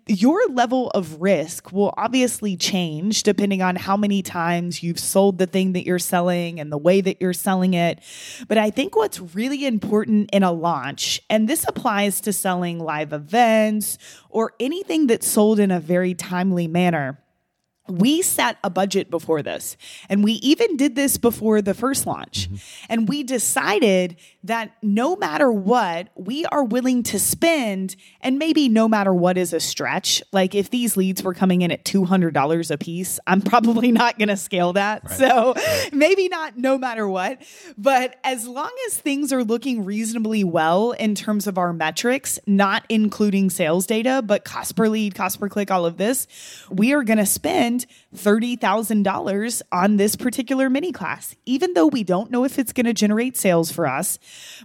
your 0.06 0.46
level 0.48 0.88
of 0.90 1.20
risk 1.20 1.72
will 1.72 1.92
obviously 1.96 2.56
change 2.56 3.24
depending 3.24 3.60
on 3.60 3.74
how 3.74 3.96
many 3.96 4.22
times 4.22 4.82
you've 4.82 5.00
sold 5.00 5.38
the 5.38 5.46
thing 5.46 5.72
that 5.72 5.84
you're 5.84 5.98
selling 5.98 6.60
and 6.60 6.70
the 6.70 6.78
way 6.78 7.00
that 7.00 7.20
you're 7.20 7.32
selling 7.32 7.74
it. 7.74 7.98
But 8.46 8.56
I 8.56 8.70
think 8.70 8.94
what's 8.94 9.20
really 9.34 9.66
important 9.66 10.30
in 10.32 10.44
a 10.44 10.52
launch, 10.52 11.20
and 11.28 11.48
this 11.48 11.64
applies 11.66 12.20
to 12.22 12.32
selling 12.32 12.78
live 12.78 13.12
events 13.12 13.98
or 14.30 14.52
anything 14.60 15.08
that's 15.08 15.26
sold 15.26 15.58
in 15.58 15.72
a 15.72 15.80
very 15.80 16.14
timely 16.14 16.68
manner 16.68 17.18
we 17.88 18.22
set 18.22 18.58
a 18.64 18.70
budget 18.70 19.10
before 19.10 19.42
this 19.42 19.76
and 20.08 20.24
we 20.24 20.32
even 20.34 20.76
did 20.76 20.96
this 20.96 21.18
before 21.18 21.62
the 21.62 21.74
first 21.74 22.06
launch 22.06 22.48
mm-hmm. 22.48 22.86
and 22.88 23.08
we 23.08 23.22
decided 23.22 24.16
that 24.46 24.72
no 24.82 25.16
matter 25.16 25.50
what 25.50 26.08
we 26.14 26.44
are 26.46 26.64
willing 26.64 27.02
to 27.02 27.18
spend 27.18 27.96
and 28.20 28.38
maybe 28.38 28.68
no 28.68 28.88
matter 28.88 29.12
what 29.12 29.36
is 29.36 29.52
a 29.52 29.60
stretch 29.60 30.22
like 30.32 30.54
if 30.54 30.70
these 30.70 30.96
leads 30.96 31.22
were 31.22 31.34
coming 31.34 31.62
in 31.62 31.70
at 31.70 31.84
$200 31.84 32.70
a 32.70 32.78
piece 32.78 33.18
i'm 33.26 33.40
probably 33.40 33.92
not 33.96 34.18
going 34.18 34.28
to 34.28 34.36
scale 34.36 34.72
that 34.72 35.02
right. 35.04 35.18
so 35.18 35.54
maybe 35.92 36.28
not 36.28 36.56
no 36.56 36.78
matter 36.78 37.08
what 37.08 37.42
but 37.76 38.16
as 38.24 38.46
long 38.46 38.72
as 38.86 38.96
things 38.96 39.32
are 39.32 39.44
looking 39.44 39.84
reasonably 39.84 40.44
well 40.44 40.92
in 40.92 41.14
terms 41.14 41.46
of 41.46 41.58
our 41.58 41.72
metrics 41.72 42.38
not 42.46 42.84
including 42.88 43.50
sales 43.50 43.86
data 43.86 44.22
but 44.24 44.44
cost 44.44 44.76
per 44.76 44.88
lead 44.88 45.14
cost 45.14 45.40
per 45.40 45.48
click 45.48 45.70
all 45.70 45.84
of 45.84 45.96
this 45.96 46.26
we 46.70 46.92
are 46.92 47.02
going 47.02 47.18
to 47.18 47.26
spend 47.26 47.86
$30,000 48.16 49.62
on 49.72 49.96
this 49.96 50.16
particular 50.16 50.68
mini 50.70 50.92
class, 50.92 51.36
even 51.46 51.74
though 51.74 51.86
we 51.86 52.04
don't 52.04 52.30
know 52.30 52.44
if 52.44 52.58
it's 52.58 52.72
going 52.72 52.86
to 52.86 52.92
generate 52.92 53.36
sales 53.36 53.70
for 53.70 53.86
us. 53.86 54.18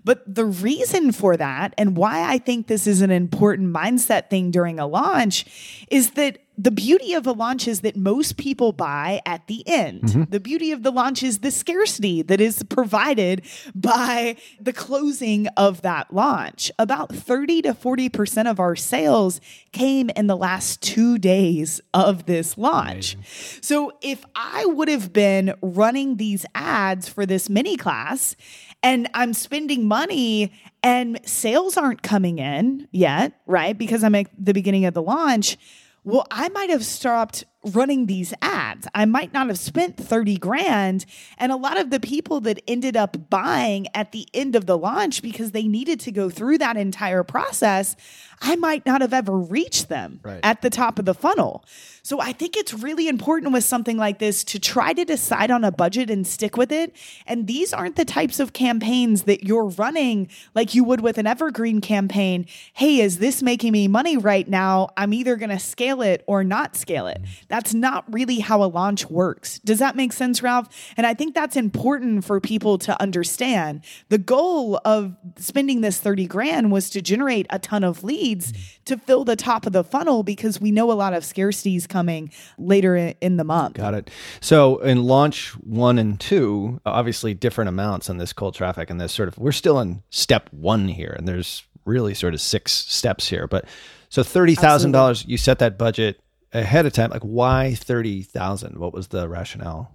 But 0.04 0.24
the 0.34 0.46
reason 0.46 1.12
for 1.12 1.38
that 1.38 1.74
and 1.78 1.96
why 1.98 2.32
I 2.32 2.38
think 2.38 2.68
this 2.68 2.88
is 2.88 3.02
an 3.02 3.12
important 3.12 3.74
mindset 3.74 4.30
thing 4.30 4.52
during 4.52 4.80
a 4.80 4.88
launch 4.88 5.84
is 5.90 6.12
that 6.12 6.40
the 6.58 6.72
beauty 6.72 7.14
of 7.14 7.26
a 7.26 7.32
launch 7.32 7.68
is 7.68 7.82
that 7.82 7.96
most 7.96 8.38
people 8.38 8.72
buy 8.72 9.22
at 9.26 9.48
the 9.48 9.68
end. 9.68 10.04
Mm-hmm. 10.04 10.24
The 10.30 10.40
beauty 10.40 10.72
of 10.72 10.84
the 10.84 10.92
launch 10.92 11.24
is 11.24 11.40
the 11.40 11.52
scarcity 11.52 12.22
that 12.24 12.42
is 12.42 12.64
provided 12.64 13.44
by 13.74 14.36
the 14.60 14.74
closing 14.74 15.48
of 15.58 15.82
that 15.82 16.14
launch. 16.14 16.72
About 16.78 17.16
30 17.16 17.64
to 17.64 17.74
40% 17.74 18.50
of 18.50 18.60
our 18.60 18.76
sales 18.76 19.40
came 19.72 20.10
in 20.12 20.28
the 20.28 20.36
last 20.36 20.82
two 20.82 21.18
days 21.18 21.80
of 21.94 22.26
this 22.26 22.58
launch. 22.58 23.16
Amazing. 23.16 23.62
So 23.62 23.94
if 24.02 24.26
I 24.36 24.66
would 24.66 24.90
have 24.90 25.14
been 25.14 25.54
running 25.62 26.18
these 26.18 26.46
ads 26.54 27.08
for 27.08 27.26
this 27.26 27.50
mini 27.50 27.78
class 27.78 28.36
and 28.84 29.10
I'm 29.14 29.34
spending 29.34 29.88
money 29.88 30.52
and 30.84 31.20
sales 31.26 31.78
aren't 31.78 32.02
coming 32.02 32.40
in 32.40 32.88
yet, 32.92 33.34
right? 33.46 33.78
Because 33.78 34.04
I'm 34.04 34.16
at 34.16 34.28
the 34.38 34.54
beginning 34.54 34.86
of 34.86 34.94
the 34.94 35.02
launch 35.02 35.58
well, 36.04 36.26
I 36.32 36.50
might 36.50 36.70
have 36.70 36.86
stopped 36.86 37.46
running 37.64 38.08
these 38.08 38.34
ads. 38.42 38.88
I 38.96 39.06
might 39.06 39.34
not 39.34 39.48
have 39.48 39.60
spent 39.60 39.98
30 39.98 40.38
grand. 40.38 41.06
And 41.38 41.52
a 41.52 41.56
lot 41.56 41.80
of 41.80 41.90
the 41.90 42.00
people 42.00 42.42
that 42.42 42.62
ended 42.68 42.98
up 42.98 43.30
buying 43.30 43.88
at 43.94 44.12
the 44.12 44.28
end 44.34 44.56
of 44.56 44.66
the 44.66 44.78
launch 44.78 45.22
because 45.22 45.52
they 45.52 45.68
needed 45.68 46.00
to 46.02 46.12
go 46.12 46.30
through 46.30 46.58
that 46.60 46.78
entire 46.78 47.24
process, 47.24 47.96
I 48.42 48.56
might 48.56 48.86
not 48.86 49.02
have 49.02 49.14
ever 49.14 49.38
reached 49.38 49.90
them 49.90 50.20
right. 50.24 50.40
at 50.42 50.62
the 50.62 50.72
top 50.72 50.98
of 50.98 51.06
the 51.06 51.14
funnel. 51.14 51.64
So 52.04 52.20
I 52.20 52.34
think 52.34 52.58
it's 52.58 52.74
really 52.74 53.08
important 53.08 53.54
with 53.54 53.64
something 53.64 53.98
like 53.98 54.18
this 54.18 54.44
to 54.46 54.60
try 54.60 54.94
to 54.94 55.06
decide 55.06 55.52
on 55.52 55.64
a 55.64 55.72
budget 55.72 56.10
and 56.10 56.26
stick 56.26 56.58
with 56.58 56.72
it. 56.72 56.96
And 57.28 57.46
these 57.46 57.74
aren't 57.74 57.96
the 57.96 58.06
types 58.06 58.40
of 58.40 58.54
campaigns 58.54 59.24
that 59.24 59.44
you're 59.44 59.68
running 59.68 60.30
like 60.56 60.74
you 60.74 60.84
would 60.84 61.02
with 61.02 61.20
an 61.20 61.28
evergreen 61.28 61.80
campaign. 61.82 62.48
Hey, 62.74 63.00
is 63.02 63.20
this 63.20 63.44
making 63.44 63.74
me 63.74 63.88
money 63.88 64.18
right 64.18 64.48
now? 64.50 64.90
I'm 64.98 65.14
either 65.14 65.36
going 65.36 65.52
to 65.52 65.60
scale 65.60 66.02
it 66.02 66.24
or 66.26 66.44
not 66.44 66.76
scale 66.76 67.06
it. 67.06 67.22
That's 67.52 67.74
not 67.74 68.06
really 68.08 68.40
how 68.40 68.64
a 68.64 68.66
launch 68.66 69.10
works. 69.10 69.60
Does 69.60 69.80
that 69.80 69.98
make 69.98 70.14
sense, 70.14 70.42
Ralph? 70.42 70.70
And 70.96 71.06
I 71.06 71.14
think 71.14 71.36
that's 71.36 71.58
important 71.58 72.24
for 72.24 72.40
people 72.40 72.78
to 72.78 73.00
understand. 73.02 73.84
The 74.08 74.18
goal 74.18 74.80
of 74.86 75.18
spending 75.36 75.82
this 75.82 76.00
30 76.00 76.28
grand 76.28 76.72
was 76.72 76.90
to 76.92 77.02
generate 77.02 77.48
a 77.50 77.60
ton 77.60 77.84
of 77.84 78.06
leads 78.06 78.54
to 78.86 78.98
fill 78.98 79.26
the 79.26 79.36
top 79.36 79.66
of 79.66 79.74
the 79.74 79.84
funnel 79.84 80.24
because 80.24 80.62
we 80.62 80.72
know 80.72 80.90
a 80.90 80.94
lot 80.94 81.14
of 81.14 81.24
scarcities 81.24 81.90
coming 81.90 82.32
later 82.58 82.96
in 83.20 83.36
the 83.36 83.44
month. 83.44 83.74
Got 83.76 83.96
it. 83.96 84.10
So 84.40 84.78
in 84.78 85.04
launch 85.04 85.50
one 85.58 86.00
and 86.00 86.18
two, 86.18 86.80
obviously 86.86 87.34
different 87.34 87.68
amounts 87.68 88.10
on 88.10 88.18
this 88.18 88.32
cold 88.32 88.56
traffic 88.56 88.90
and 88.90 89.02
this 89.02 89.12
sort 89.12 89.28
of, 89.28 89.38
we're 89.38 89.52
still 89.52 89.78
in 89.82 90.04
step 90.10 90.48
one 90.54 90.88
here 90.88 91.14
and 91.18 91.28
there's 91.28 91.64
really 91.84 92.14
sort 92.14 92.34
of 92.34 92.40
six 92.40 92.72
steps 92.72 93.28
here. 93.28 93.46
But 93.46 93.66
so 94.08 94.24
$30,000, 94.24 95.28
you 95.28 95.36
set 95.36 95.60
that 95.60 95.78
budget 95.78 96.22
ahead 96.54 96.86
of 96.86 96.94
time. 96.94 97.10
Like 97.10 97.22
why 97.22 97.76
30,000? 97.76 98.78
What 98.78 98.94
was 98.94 99.08
the 99.10 99.28
rationale? 99.28 99.92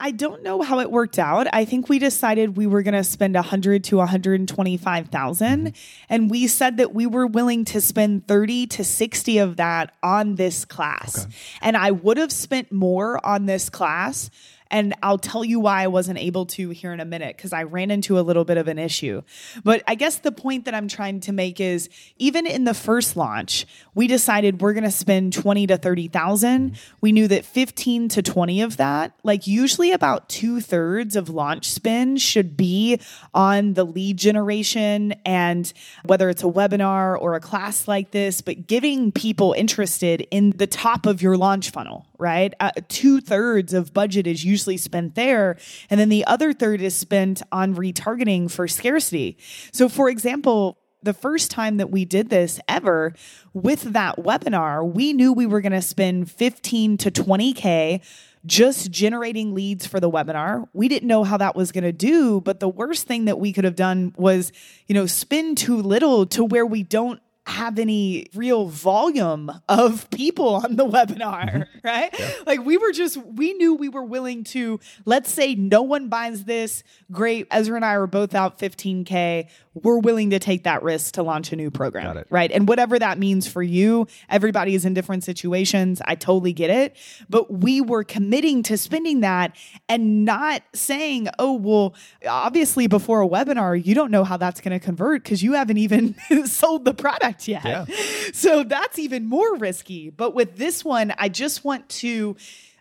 I 0.00 0.10
don't 0.10 0.42
know 0.42 0.60
how 0.60 0.80
it 0.80 0.90
worked 0.90 1.18
out. 1.18 1.46
I 1.52 1.64
think 1.64 1.88
we 1.88 1.98
decided 1.98 2.56
we 2.56 2.66
were 2.66 2.82
going 2.82 2.94
to 2.94 3.04
spend 3.04 3.36
100 3.36 3.84
to 3.84 3.96
125,000 3.96 5.46
mm-hmm. 5.46 5.68
and 6.10 6.30
we 6.30 6.46
said 6.46 6.76
that 6.78 6.92
we 6.92 7.06
were 7.06 7.26
willing 7.26 7.64
to 7.66 7.80
spend 7.80 8.26
30 8.28 8.66
to 8.66 8.84
60 8.84 9.38
of 9.38 9.56
that 9.56 9.94
on 10.02 10.34
this 10.34 10.64
class. 10.64 11.24
Okay. 11.24 11.34
And 11.62 11.76
I 11.76 11.92
would 11.92 12.18
have 12.18 12.32
spent 12.32 12.72
more 12.72 13.24
on 13.24 13.46
this 13.46 13.70
class 13.70 14.30
and 14.70 14.94
I'll 15.02 15.18
tell 15.18 15.44
you 15.44 15.60
why 15.60 15.82
I 15.82 15.86
wasn't 15.86 16.18
able 16.18 16.46
to 16.46 16.70
here 16.70 16.92
in 16.92 17.00
a 17.00 17.04
minute 17.04 17.36
because 17.36 17.52
I 17.52 17.64
ran 17.64 17.90
into 17.90 18.18
a 18.18 18.22
little 18.22 18.44
bit 18.44 18.56
of 18.56 18.66
an 18.66 18.78
issue. 18.78 19.22
But 19.62 19.82
I 19.86 19.94
guess 19.94 20.18
the 20.18 20.32
point 20.32 20.64
that 20.64 20.74
I'm 20.74 20.88
trying 20.88 21.20
to 21.20 21.32
make 21.32 21.60
is 21.60 21.88
even 22.18 22.46
in 22.46 22.64
the 22.64 22.74
first 22.74 23.16
launch, 23.16 23.66
we 23.94 24.06
decided 24.06 24.60
we're 24.60 24.72
going 24.72 24.84
to 24.84 24.90
spend 24.90 25.32
20 25.32 25.66
to 25.68 25.76
30,000. 25.76 26.76
We 27.00 27.12
knew 27.12 27.28
that 27.28 27.44
15 27.44 28.08
to 28.08 28.22
20 28.22 28.62
of 28.62 28.76
that, 28.78 29.12
like 29.22 29.46
usually 29.46 29.92
about 29.92 30.28
two 30.28 30.60
thirds 30.60 31.14
of 31.14 31.28
launch 31.28 31.70
spend 31.70 32.20
should 32.20 32.56
be 32.56 32.98
on 33.32 33.74
the 33.74 33.84
lead 33.84 34.16
generation 34.16 35.14
and 35.24 35.72
whether 36.04 36.30
it's 36.30 36.42
a 36.42 36.46
webinar 36.46 37.20
or 37.20 37.34
a 37.34 37.40
class 37.40 37.86
like 37.86 38.10
this, 38.10 38.40
but 38.40 38.66
giving 38.66 39.12
people 39.12 39.52
interested 39.52 40.26
in 40.30 40.50
the 40.50 40.66
top 40.66 41.06
of 41.06 41.22
your 41.22 41.36
launch 41.36 41.70
funnel, 41.70 42.06
right? 42.18 42.54
Uh, 42.60 42.70
two 42.88 43.20
thirds 43.20 43.74
of 43.74 43.92
budget 43.92 44.26
is 44.26 44.44
usually 44.44 44.53
usually 44.54 44.76
spent 44.76 45.16
there. 45.16 45.56
And 45.90 45.98
then 45.98 46.10
the 46.10 46.24
other 46.26 46.52
third 46.52 46.80
is 46.80 46.94
spent 46.94 47.42
on 47.50 47.74
retargeting 47.74 48.48
for 48.48 48.68
scarcity. 48.68 49.36
So, 49.72 49.88
for 49.88 50.08
example, 50.08 50.78
the 51.02 51.12
first 51.12 51.50
time 51.50 51.78
that 51.78 51.90
we 51.90 52.04
did 52.04 52.30
this 52.30 52.60
ever 52.68 53.14
with 53.52 53.82
that 53.94 54.18
webinar, 54.18 54.88
we 54.88 55.12
knew 55.12 55.32
we 55.32 55.44
were 55.44 55.60
going 55.60 55.72
to 55.72 55.82
spend 55.82 56.30
15 56.30 56.96
to 56.98 57.10
20K 57.10 58.00
just 58.46 58.92
generating 58.92 59.54
leads 59.54 59.86
for 59.88 59.98
the 59.98 60.10
webinar. 60.10 60.68
We 60.72 60.86
didn't 60.86 61.08
know 61.08 61.24
how 61.24 61.36
that 61.38 61.56
was 61.56 61.72
going 61.72 61.84
to 61.84 61.92
do, 61.92 62.40
but 62.40 62.60
the 62.60 62.68
worst 62.68 63.08
thing 63.08 63.24
that 63.24 63.40
we 63.40 63.52
could 63.52 63.64
have 63.64 63.74
done 63.74 64.14
was, 64.16 64.52
you 64.86 64.94
know, 64.94 65.06
spend 65.06 65.58
too 65.58 65.78
little 65.78 66.26
to 66.26 66.44
where 66.44 66.66
we 66.66 66.84
don't 66.84 67.20
have 67.46 67.78
any 67.78 68.26
real 68.34 68.66
volume 68.66 69.50
of 69.68 70.08
people 70.10 70.54
on 70.56 70.76
the 70.76 70.86
webinar, 70.86 71.50
mm-hmm. 71.50 71.78
right? 71.84 72.14
Yeah. 72.18 72.32
Like 72.46 72.64
we 72.64 72.76
were 72.76 72.92
just, 72.92 73.16
we 73.18 73.52
knew 73.54 73.74
we 73.74 73.88
were 73.88 74.04
willing 74.04 74.44
to, 74.44 74.80
let's 75.04 75.30
say 75.30 75.54
no 75.54 75.82
one 75.82 76.08
buys 76.08 76.44
this. 76.44 76.82
Great. 77.12 77.46
Ezra 77.50 77.76
and 77.76 77.84
I 77.84 77.94
are 77.94 78.06
both 78.06 78.34
out 78.34 78.58
15K 78.58 79.48
we're 79.74 79.98
willing 79.98 80.30
to 80.30 80.38
take 80.38 80.64
that 80.64 80.82
risk 80.82 81.14
to 81.14 81.22
launch 81.22 81.52
a 81.52 81.56
new 81.56 81.70
program. 81.70 82.24
Right. 82.30 82.50
And 82.50 82.68
whatever 82.68 82.98
that 82.98 83.18
means 83.18 83.46
for 83.46 83.62
you, 83.62 84.06
everybody 84.28 84.74
is 84.74 84.84
in 84.84 84.94
different 84.94 85.24
situations. 85.24 86.00
I 86.04 86.14
totally 86.14 86.52
get 86.52 86.70
it. 86.70 86.96
But 87.28 87.52
we 87.52 87.80
were 87.80 88.04
committing 88.04 88.62
to 88.64 88.78
spending 88.78 89.20
that 89.20 89.56
and 89.88 90.24
not 90.24 90.62
saying, 90.74 91.28
oh, 91.38 91.54
well, 91.54 91.94
obviously 92.26 92.86
before 92.86 93.22
a 93.22 93.28
webinar, 93.28 93.84
you 93.84 93.94
don't 93.94 94.10
know 94.10 94.24
how 94.24 94.36
that's 94.36 94.60
going 94.60 94.78
to 94.78 94.84
convert 94.84 95.24
because 95.24 95.42
you 95.42 95.54
haven't 95.54 95.78
even 95.78 96.14
sold 96.46 96.84
the 96.84 96.94
product 96.94 97.48
yet. 97.48 97.64
Yeah. 97.64 97.86
So 98.32 98.62
that's 98.62 98.98
even 98.98 99.26
more 99.26 99.56
risky. 99.56 100.10
But 100.10 100.34
with 100.34 100.56
this 100.56 100.84
one, 100.84 101.12
I 101.18 101.28
just 101.28 101.64
want 101.64 101.88
to 101.88 102.36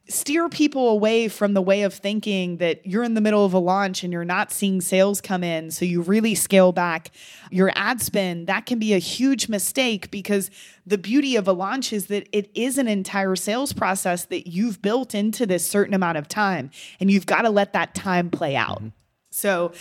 steer 0.10 0.50
people 0.50 0.90
away 0.90 1.28
from 1.28 1.54
the 1.54 1.62
way 1.62 1.84
of 1.84 1.94
thinking 1.94 2.58
that 2.58 2.86
you're 2.86 3.04
in 3.04 3.14
the 3.14 3.22
middle 3.22 3.46
of 3.46 3.54
a 3.54 3.60
launch 3.60 4.04
and 4.04 4.12
you're 4.12 4.26
not 4.26 4.52
seeing 4.52 4.82
sales 4.82 5.22
come 5.22 5.44
in. 5.44 5.72
So 5.72 5.86
you 5.86 6.02
really 6.02 6.36
scale 6.36 6.74
back 6.74 7.12
your 7.52 7.72
ad 7.76 8.02
spend. 8.02 8.48
That 8.48 8.66
can 8.66 8.80
be 8.80 8.94
a 8.94 9.00
huge 9.00 9.48
mistake 9.48 10.12
because 10.12 10.52
the 10.86 10.98
beauty 10.98 11.38
of 11.38 11.48
a 11.48 11.54
launch 11.54 11.94
is 11.94 12.08
that 12.08 12.28
it 12.32 12.52
is 12.54 12.78
an 12.78 12.88
entire 12.88 13.36
sales 13.38 13.72
process 13.72 14.26
that 14.26 14.48
you've 14.48 14.82
built 14.82 15.16
into 15.16 15.46
this 15.46 15.66
certain 15.66 15.94
amount 15.94 16.18
of 16.18 16.28
time 16.28 16.70
and 17.00 17.10
you've 17.10 17.26
got 17.26 17.44
to 17.44 17.50
let 17.50 17.72
that 17.74 17.96
time 17.96 18.30
play 18.30 18.56
out. 18.56 18.80
Mm-hmm. 18.80 18.90
So 19.30 19.72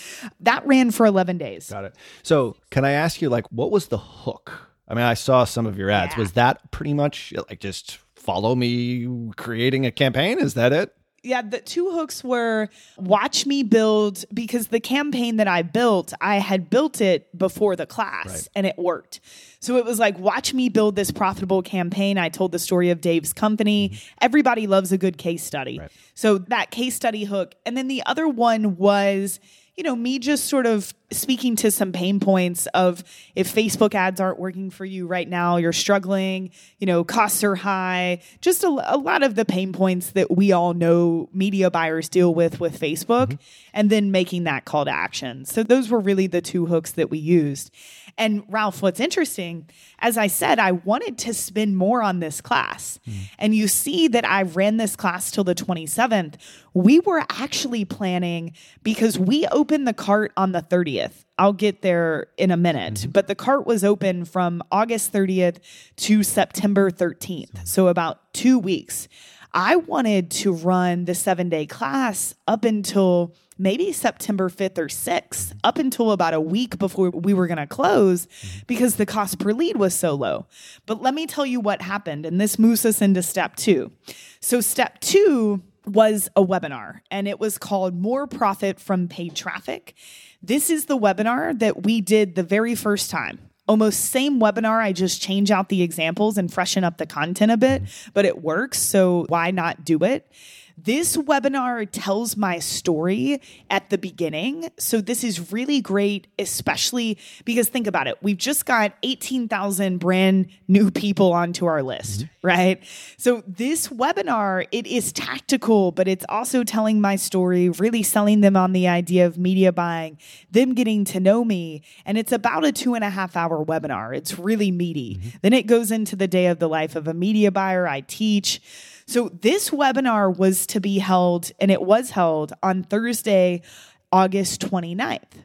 that 0.41 0.67
ran 0.67 0.93
for 0.93 1.05
11 1.05 1.37
days. 1.37 1.69
Got 1.69 1.85
it. 1.85 1.97
So 2.23 2.57
can 2.71 2.85
I 2.87 2.93
ask 2.93 3.21
you, 3.21 3.29
like, 3.29 3.47
what 3.51 3.71
was 3.71 3.89
the 3.89 3.99
hook? 3.99 4.71
I 4.89 4.95
mean, 4.95 5.05
I 5.05 5.15
saw 5.15 5.45
some 5.45 5.67
of 5.67 5.77
your 5.77 5.91
ads. 5.91 6.15
Yeah. 6.15 6.21
Was 6.21 6.33
that 6.33 6.71
pretty 6.71 6.95
much 6.95 7.35
like 7.51 7.61
just 7.61 7.99
follow 8.25 8.55
me 8.55 9.31
creating 9.37 9.87
a 9.87 9.91
campaign? 9.91 10.39
Is 10.39 10.55
that 10.55 10.73
it? 10.73 10.95
yeah, 11.23 11.43
the 11.43 11.61
two 11.61 11.91
hooks 11.91 12.25
were 12.25 12.69
watch 12.97 13.47
me 13.47 13.63
build 13.63 14.25
because 14.35 14.69
the 14.69 14.81
campaign 14.81 15.37
that 15.37 15.47
I 15.47 15.63
built, 15.63 16.13
I 16.21 16.37
had 16.37 16.69
built 16.69 17.01
it 17.01 17.37
before 17.37 17.77
the 17.77 17.87
class 17.87 18.27
right. 18.27 18.49
and 18.57 18.67
it 18.67 18.77
worked. 18.77 19.21
So 19.61 19.77
it 19.77 19.85
was 19.85 20.01
like, 20.01 20.19
watch 20.19 20.53
me 20.53 20.69
build 20.69 20.97
this 20.97 21.13
profitable 21.13 21.63
campaign. 21.63 22.19
I 22.19 22.29
told 22.29 22.51
the 22.51 22.59
story 22.59 22.91
of 22.91 23.01
Dave's 23.01 23.33
company. 23.33 23.91
Mm-hmm. 23.91 24.15
Everybody 24.21 24.67
loves 24.67 24.91
a 24.91 24.99
good 24.99 25.17
case 25.17 25.45
study. 25.45 25.79
Right. 25.79 25.93
So 26.15 26.39
that 26.39 26.73
case 26.73 26.97
study 26.97 27.23
hook. 27.23 27.55
And 27.65 27.77
then 27.77 27.87
the 27.87 28.03
other 28.05 28.27
one 28.27 28.77
was, 28.77 29.39
you 29.77 29.83
know, 29.85 29.97
me 29.97 30.19
just 30.19 30.45
sort 30.45 30.67
of 30.67 30.93
speaking 31.11 31.57
to 31.57 31.71
some 31.71 31.93
pain 31.93 32.21
points 32.21 32.67
of 32.69 33.03
if 33.35 33.53
Facebook 33.53 33.95
ads 33.95 34.21
aren't 34.21 34.39
working 34.39 34.71
for 34.71 34.85
you 34.85 35.07
right 35.07 35.29
now, 35.29 35.57
you're 35.57 35.73
struggling, 35.73 36.51
you 36.79 36.87
know, 36.87 37.05
costs 37.05 37.43
are 37.43 37.55
high, 37.55 38.21
just 38.43 38.65
a, 38.65 38.69
a 38.69 38.99
lot 38.99 39.23
of 39.23 39.35
the 39.35 39.47
pain 39.47 39.73
points 39.73 40.11
that 40.11 40.31
we 40.31 40.53
all 40.53 40.75
know 40.75 41.29
media 41.33 41.71
buyers 41.71 42.11
deal 42.11 42.35
with 42.35 42.61
with 42.61 42.79
Facebook, 42.79 43.29
mm-hmm. 43.29 43.71
and 43.73 43.89
then 43.89 44.11
making 44.11 44.45
that 44.45 44.67
call 44.67 44.85
to 44.85 44.91
action. 44.91 45.47
So 45.47 45.63
those 45.63 45.89
were 45.89 46.01
really 46.01 46.27
the 46.27 46.43
two 46.43 46.67
hooks 46.67 46.93
that 46.93 47.11
we 47.11 47.19
used. 47.19 47.71
And 48.19 48.45
Ralph, 48.49 48.83
what's 48.83 49.01
interesting, 49.01 49.69
as 49.99 50.19
I 50.19 50.27
said, 50.27 50.59
I 50.59 50.73
wanted 50.73 51.19
to 51.19 51.35
spend 51.35 51.77
more 51.77 52.03
on 52.03 52.21
this 52.21 52.41
class. 52.41 52.99
Mm. 53.09 53.15
And 53.39 53.55
you 53.55 53.69
see 53.69 54.09
that 54.09 54.29
I 54.29 54.43
ran 54.43 54.77
this 54.77 54.97
class 54.97 55.31
till 55.31 55.45
the 55.45 55.55
27th. 55.55 56.35
We 56.75 57.01
were 57.01 57.25
actually 57.31 57.85
planning 57.85 58.53
because 58.83 59.19
we 59.19 59.47
opened 59.49 59.87
the 59.89 59.95
cart 59.95 60.33
on 60.37 60.53
the 60.53 60.63
30th. 60.63 61.25
I'll 61.39 61.53
get 61.53 61.83
there 61.83 62.29
in 62.37 62.51
a 62.51 62.57
minute, 62.57 62.95
mm-hmm. 62.95 63.11
but 63.11 63.27
the 63.27 63.35
cart 63.35 63.67
was 63.67 63.83
open 63.83 64.25
from 64.25 64.63
August 64.71 65.13
30th 65.13 65.59
to 65.97 66.23
September 66.23 66.91
13th. 66.91 67.67
So 67.67 67.89
about 67.89 68.33
two 68.33 68.59
weeks. 68.59 69.09
I 69.55 69.77
wanted 69.77 70.31
to 70.31 70.53
run 70.53 71.05
the 71.05 71.15
seven 71.15 71.49
day 71.49 71.67
class 71.67 72.35
up 72.47 72.65
until 72.65 73.35
maybe 73.59 73.93
September 73.93 74.49
5th 74.49 74.79
or 74.79 74.87
6th, 74.87 75.55
up 75.65 75.79
until 75.79 76.13
about 76.13 76.35
a 76.35 76.41
week 76.41 76.79
before 76.79 77.11
we 77.11 77.35
were 77.35 77.47
going 77.47 77.59
to 77.59 77.67
close 77.67 78.27
mm-hmm. 78.27 78.59
because 78.67 78.97
the 78.97 79.07
cost 79.07 79.39
per 79.39 79.53
lead 79.53 79.77
was 79.77 79.95
so 79.95 80.15
low. 80.15 80.47
But 80.87 81.03
let 81.03 81.15
me 81.15 81.27
tell 81.27 81.47
you 81.47 81.61
what 81.61 81.83
happened, 81.83 82.27
and 82.27 82.41
this 82.41 82.59
moves 82.59 82.85
us 82.85 83.03
into 83.03 83.23
step 83.23 83.57
two. 83.57 83.93
So, 84.41 84.61
step 84.61 85.01
two 85.01 85.63
was 85.87 86.29
a 86.37 86.45
webinar, 86.45 87.01
and 87.11 87.27
it 87.27 87.41
was 87.41 87.59
called 87.59 87.95
More 87.95 88.27
Profit 88.27 88.81
from 88.81 89.09
Paid 89.09 89.35
Traffic. 89.35 89.95
This 90.43 90.71
is 90.71 90.87
the 90.87 90.99
webinar 90.99 91.59
that 91.59 91.83
we 91.85 92.01
did 92.01 92.35
the 92.35 92.43
very 92.43 92.75
first 92.75 93.11
time 93.11 93.39
almost 93.69 94.07
same 94.07 94.41
webinar. 94.41 94.83
I 94.83 94.93
just 94.93 95.23
change 95.23 95.51
out 95.51 95.69
the 95.69 95.83
examples 95.83 96.37
and 96.37 96.53
freshen 96.53 96.85
up 96.85 96.99
the 96.99 97.07
content 97.07 97.53
a 97.53 97.57
bit, 97.57 97.83
mm-hmm. 97.83 98.11
but 98.13 98.25
it 98.25 98.43
works. 98.43 98.79
So 98.79 99.25
why 99.29 99.51
not 99.51 99.85
do 99.85 99.99
it? 100.05 100.31
This 100.77 101.17
webinar 101.17 101.89
tells 101.91 102.37
my 102.37 102.59
story 102.59 103.41
at 103.71 103.91
the 103.91 103.99
beginning. 103.99 104.71
So, 104.79 105.01
this 105.01 105.25
is 105.25 105.53
really 105.53 105.81
great, 105.81 106.27
especially 106.39 107.19
because 107.45 107.69
think 107.69 107.87
about 107.87 108.07
it. 108.07 108.17
We've 108.23 108.39
just 108.39 108.67
got 108.67 108.95
18,000 109.03 109.99
brand 109.99 110.49
new 110.69 110.91
people 110.91 111.33
onto 111.33 111.67
our 111.67 111.83
list, 111.83 112.21
mm-hmm. 112.21 112.47
right? 112.47 112.85
So, 113.17 113.43
this 113.47 113.89
webinar, 113.89 114.67
it 114.73 114.87
is 114.87 115.13
tactical, 115.13 115.93
but 115.93 116.09
it's 116.09 116.25
also 116.29 116.65
telling 116.65 117.01
my 117.01 117.17
story, 117.17 117.69
really 117.69 118.03
selling 118.03 118.41
them 118.41 118.57
on 118.57 118.73
the 118.73 118.89
idea 118.89 119.27
of 119.27 119.39
media 119.39 119.73
buying, 119.73 120.19
them 120.51 120.75
getting 120.75 121.05
to 121.07 121.21
know 121.21 121.45
me. 121.45 121.83
And 122.05 122.19
it's 122.19 122.33
about 122.33 122.65
a 122.65 122.73
two 122.73 122.95
and 122.95 123.05
a 123.05 123.11
half 123.11 123.37
hour 123.37 123.65
webinar. 123.65 124.17
It's 124.17 124.39
really 124.39 124.71
meaty. 124.71 125.17
Mm-hmm. 125.17 125.29
Then 125.43 125.53
it 125.53 125.67
goes 125.67 125.91
into 125.91 126.17
the 126.17 126.29
day 126.29 126.47
of 126.47 126.59
the 126.59 126.69
life 126.69 126.97
of 126.97 127.07
a 127.09 127.15
media 127.15 127.51
buyer. 127.51 127.87
I 127.87 128.01
teach. 128.01 128.61
So 129.07 129.29
this 129.29 129.71
webinar 129.71 130.37
was 130.37 130.67
to 130.69 130.81
be 130.81 130.99
held, 130.99 131.51
and 131.61 131.71
it 131.71 131.83
was 131.83 132.11
held 132.11 132.53
on 132.63 132.83
Thursday, 132.83 133.63
August 134.11 134.61
29th. 134.61 135.45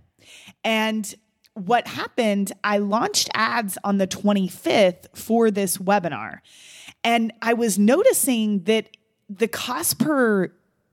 And 0.64 1.14
what 1.54 1.88
happened, 1.88 2.52
I 2.64 2.78
launched 2.78 3.30
ads 3.34 3.78
on 3.84 3.98
the 3.98 4.08
25th 4.08 5.08
for 5.16 5.50
this 5.50 5.78
webinar. 5.78 6.40
And 7.04 7.34
I 7.42 7.54
was 7.54 7.80
noticing 7.80 8.64
that 8.64 8.96
the 9.30 9.48
cost 9.48 10.00
per 10.00 10.52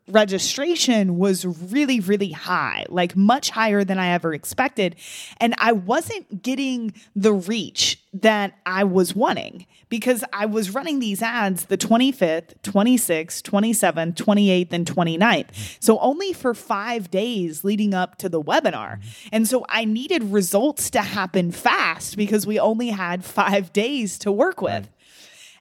registration 0.09 1.17
was 1.17 1.47
really, 1.47 2.01
really 2.01 2.33
high, 2.33 2.85
like 2.89 3.17
much 3.17 3.51
higher 3.51 3.85
than 3.85 3.99
I 3.99 4.09
ever 4.09 4.35
expected. 4.35 4.97
And 5.39 5.55
I 5.59 5.73
wasn't 5.73 6.43
getting 6.43 6.93
the 7.17 7.33
reach 7.33 8.01
that 8.13 8.59
I 8.67 8.85
was 8.85 9.15
wanting 9.15 9.67
because 9.89 10.23
I 10.33 10.47
was 10.47 10.75
running 10.75 10.99
these 10.99 11.23
ads 11.23 11.67
the 11.67 11.79
25th, 11.79 12.55
26th, 12.63 13.43
27th, 13.43 14.15
28th, 14.15 14.73
and 14.73 14.87
29th. 14.87 15.77
So 15.81 15.99
only 15.99 16.33
for 16.33 16.55
five 16.55 17.11
days 17.11 17.65
leading 17.65 17.95
up 17.95 18.17
to 18.19 18.29
the 18.29 18.43
webinar. 18.43 19.01
And 19.33 19.49
so 19.49 19.65
I 19.69 19.85
needed 19.85 20.23
results 20.25 20.91
to 20.91 21.01
happen 21.01 21.51
fast 21.51 22.17
because 22.17 22.47
we 22.47 22.59
only 22.59 22.89
had 22.89 23.25
five 23.25 23.73
days 23.73 24.19
to 24.19 24.31
work 24.31 24.61
with. 24.61 24.89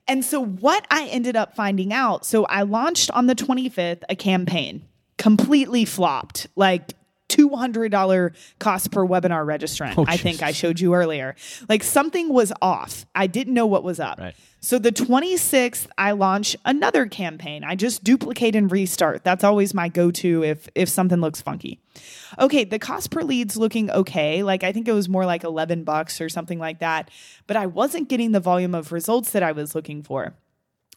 And 0.08 0.24
so, 0.24 0.44
what 0.44 0.86
I 0.90 1.08
ended 1.08 1.36
up 1.36 1.56
finding 1.56 1.94
out 1.94 2.26
so 2.26 2.46
I 2.46 2.64
launched 2.64 3.10
on 3.12 3.28
the 3.28 3.36
25th 3.36 4.04
a 4.10 4.16
campaign, 4.16 4.86
completely 5.18 5.86
flopped, 5.86 6.48
like 6.56 6.94
$200 7.30 8.36
cost 8.60 8.92
per 8.92 9.06
webinar 9.06 9.46
registrant. 9.46 9.96
Oh, 9.98 10.06
I 10.08 10.18
think 10.18 10.44
I 10.44 10.52
showed 10.52 10.80
you 10.80 10.94
earlier. 10.94 11.36
Like 11.70 11.84
something 11.84 12.30
was 12.30 12.52
off. 12.62 13.06
I 13.16 13.28
didn't 13.28 13.54
know 13.54 13.66
what 13.66 13.84
was 13.84 14.00
up. 14.00 14.20
Right. 14.20 14.36
So 14.64 14.80
the 14.80 14.94
26th, 14.94 15.88
I 15.98 16.14
launch 16.14 16.56
another 16.64 17.06
campaign. 17.06 17.66
I 17.66 17.76
just 17.76 18.02
duplicate 18.02 18.56
and 18.56 18.72
restart. 18.72 19.26
That's 19.26 19.44
always 19.44 19.74
my 19.74 19.90
go-to 19.90 20.42
if 20.42 20.70
if 20.74 20.88
something 20.88 21.20
looks 21.20 21.42
funky. 21.42 21.82
Okay, 22.40 22.64
the 22.64 22.80
cost 22.80 23.12
per 23.12 23.24
lead's 23.24 23.58
looking 23.58 23.92
okay. 23.92 24.42
Like 24.42 24.64
I 24.64 24.72
think 24.72 24.88
it 24.88 24.94
was 24.94 25.10
more 25.10 25.26
like 25.26 25.44
11 25.44 25.84
bucks 25.84 26.22
or 26.22 26.30
something 26.30 26.60
like 26.60 26.80
that, 26.80 27.12
but 27.46 27.58
I 27.58 27.66
wasn't 27.66 28.08
getting 28.08 28.32
the 28.32 28.40
volume 28.40 28.74
of 28.74 28.94
results 28.94 29.32
that 29.32 29.44
I 29.44 29.52
was 29.52 29.76
looking 29.76 30.02
for. 30.02 30.34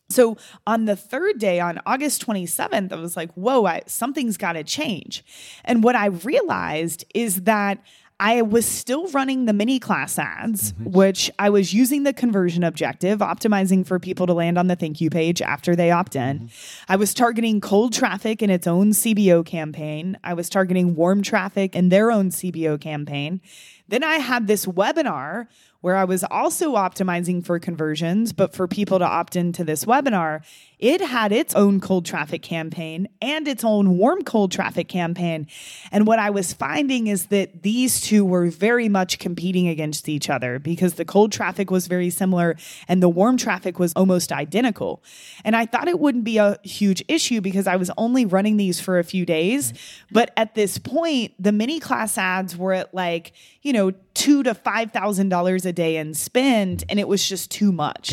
So 0.09 0.37
on 0.65 0.85
the 0.85 0.95
third 0.95 1.41
day, 1.41 1.59
on 1.59 1.81
August 1.85 2.25
27th, 2.25 2.93
I 2.93 2.95
was 2.95 3.17
like, 3.17 3.33
whoa, 3.33 3.67
I, 3.67 3.83
something's 3.89 4.37
got 4.37 4.53
to 4.53 4.63
change. 4.63 5.25
And 5.65 5.83
what 5.83 5.97
I 5.97 6.07
realized 6.07 7.05
is 7.15 7.43
that 7.43 7.83
I 8.19 8.43
was 8.43 8.65
still 8.65 9.09
running 9.09 9.45
the 9.45 9.53
mini 9.53 9.79
class 9.79 10.19
ads, 10.19 10.73
mm-hmm. 10.73 10.93
which 10.93 11.31
I 11.39 11.51
was 11.51 11.75
using 11.75 12.05
the 12.05 12.15
conversion 12.15 12.65
objective, 12.65 13.19
optimizing 13.19 13.87
for 13.87 13.99
people 13.99 14.27
to 14.27 14.33
land 14.33 14.57
on 14.57 14.69
the 14.69 14.77
thank 14.77 15.01
you 15.01 15.11
page 15.11 15.43
after 15.43 15.77
they 15.77 15.91
opt 15.91 16.17
in. 16.17 16.39
Mm-hmm. 16.39 16.93
I 16.93 16.97
was 16.97 17.13
targeting 17.13 17.61
cold 17.61 17.93
traffic 17.93 18.43
in 18.43 18.49
its 18.49 18.67
own 18.67 18.93
CBO 18.93 19.45
campaign. 19.45 20.19
I 20.25 20.33
was 20.33 20.49
targeting 20.49 20.95
warm 20.95 21.23
traffic 21.23 21.77
in 21.77 21.91
their 21.91 22.11
own 22.11 22.31
CBO 22.31 22.81
campaign. 22.81 23.43
Then 23.89 24.03
I 24.03 24.17
had 24.17 24.47
this 24.47 24.67
webinar 24.67 25.47
where 25.81 25.97
I 25.97 26.05
was 26.05 26.25
also 26.25 26.75
optimizing 26.75 27.45
for 27.45 27.59
conversions, 27.61 28.33
but 28.33 28.55
for 28.55 28.67
people 28.67 28.99
to 28.99 29.05
opt 29.05 29.37
into 29.37 29.63
this 29.63 29.85
webinar, 29.85 30.43
it 30.79 31.01
had 31.01 31.33
its 31.33 31.55
own 31.55 31.81
cold 31.81 32.05
traffic 32.05 32.43
campaign 32.43 33.09
and 33.23 33.47
its 33.47 33.63
own 33.65 33.97
warm 33.97 34.23
cold 34.25 34.53
traffic 34.53 34.89
campaign. 34.89 35.47
And 35.93 36.07
what 36.07 36.19
I 36.19 36.31
was 36.31 36.53
finding 36.53 37.07
is 37.07 37.27
that 37.27 37.63
these 37.63 38.01
two 38.01 38.25
were 38.25 38.47
very 38.51 38.89
much 38.89 39.19
competing 39.19 39.69
against 39.69 40.09
each 40.09 40.29
other 40.29 40.59
because 40.59 40.95
the 40.95 41.05
cold 41.05 41.31
traffic 41.31 41.71
was 41.71 41.87
very 41.87 42.11
similar 42.11 42.57
and 42.89 43.03
the 43.03 43.09
warm 43.09 43.37
traffic 43.37 43.79
was 43.79 43.93
almost 43.95 44.33
identical. 44.33 45.03
And 45.45 45.55
I 45.55 45.67
thought 45.67 45.89
it 45.89 46.01
wouldn't 46.01 46.25
be 46.25 46.39
a 46.39 46.59
huge 46.65 47.05
issue 47.07 47.41
because 47.41 47.67
I 47.67 47.77
was 47.77 47.91
only 47.97 48.27
running 48.27 48.57
these 48.57 48.81
for 48.81 48.99
a 48.99 49.05
few 49.05 49.25
days. 49.25 49.73
But 50.11 50.33
at 50.37 50.55
this 50.55 50.79
point, 50.79 51.33
the 51.39 51.53
mini 51.53 51.81
class 51.81 52.19
ads 52.19 52.57
were 52.57 52.73
at 52.73 52.93
like, 52.93 53.33
you 53.63 53.73
know, 53.73 53.76
two 54.15 54.43
to 54.43 54.55
five 54.55 54.91
thousand 54.93 55.29
dollars 55.29 55.65
a 55.67 55.73
day 55.73 55.97
in 55.97 56.15
spend, 56.15 56.85
and 56.89 56.99
it 56.99 57.07
was 57.07 57.27
just 57.29 57.51
too 57.51 57.71
much. 57.73 58.11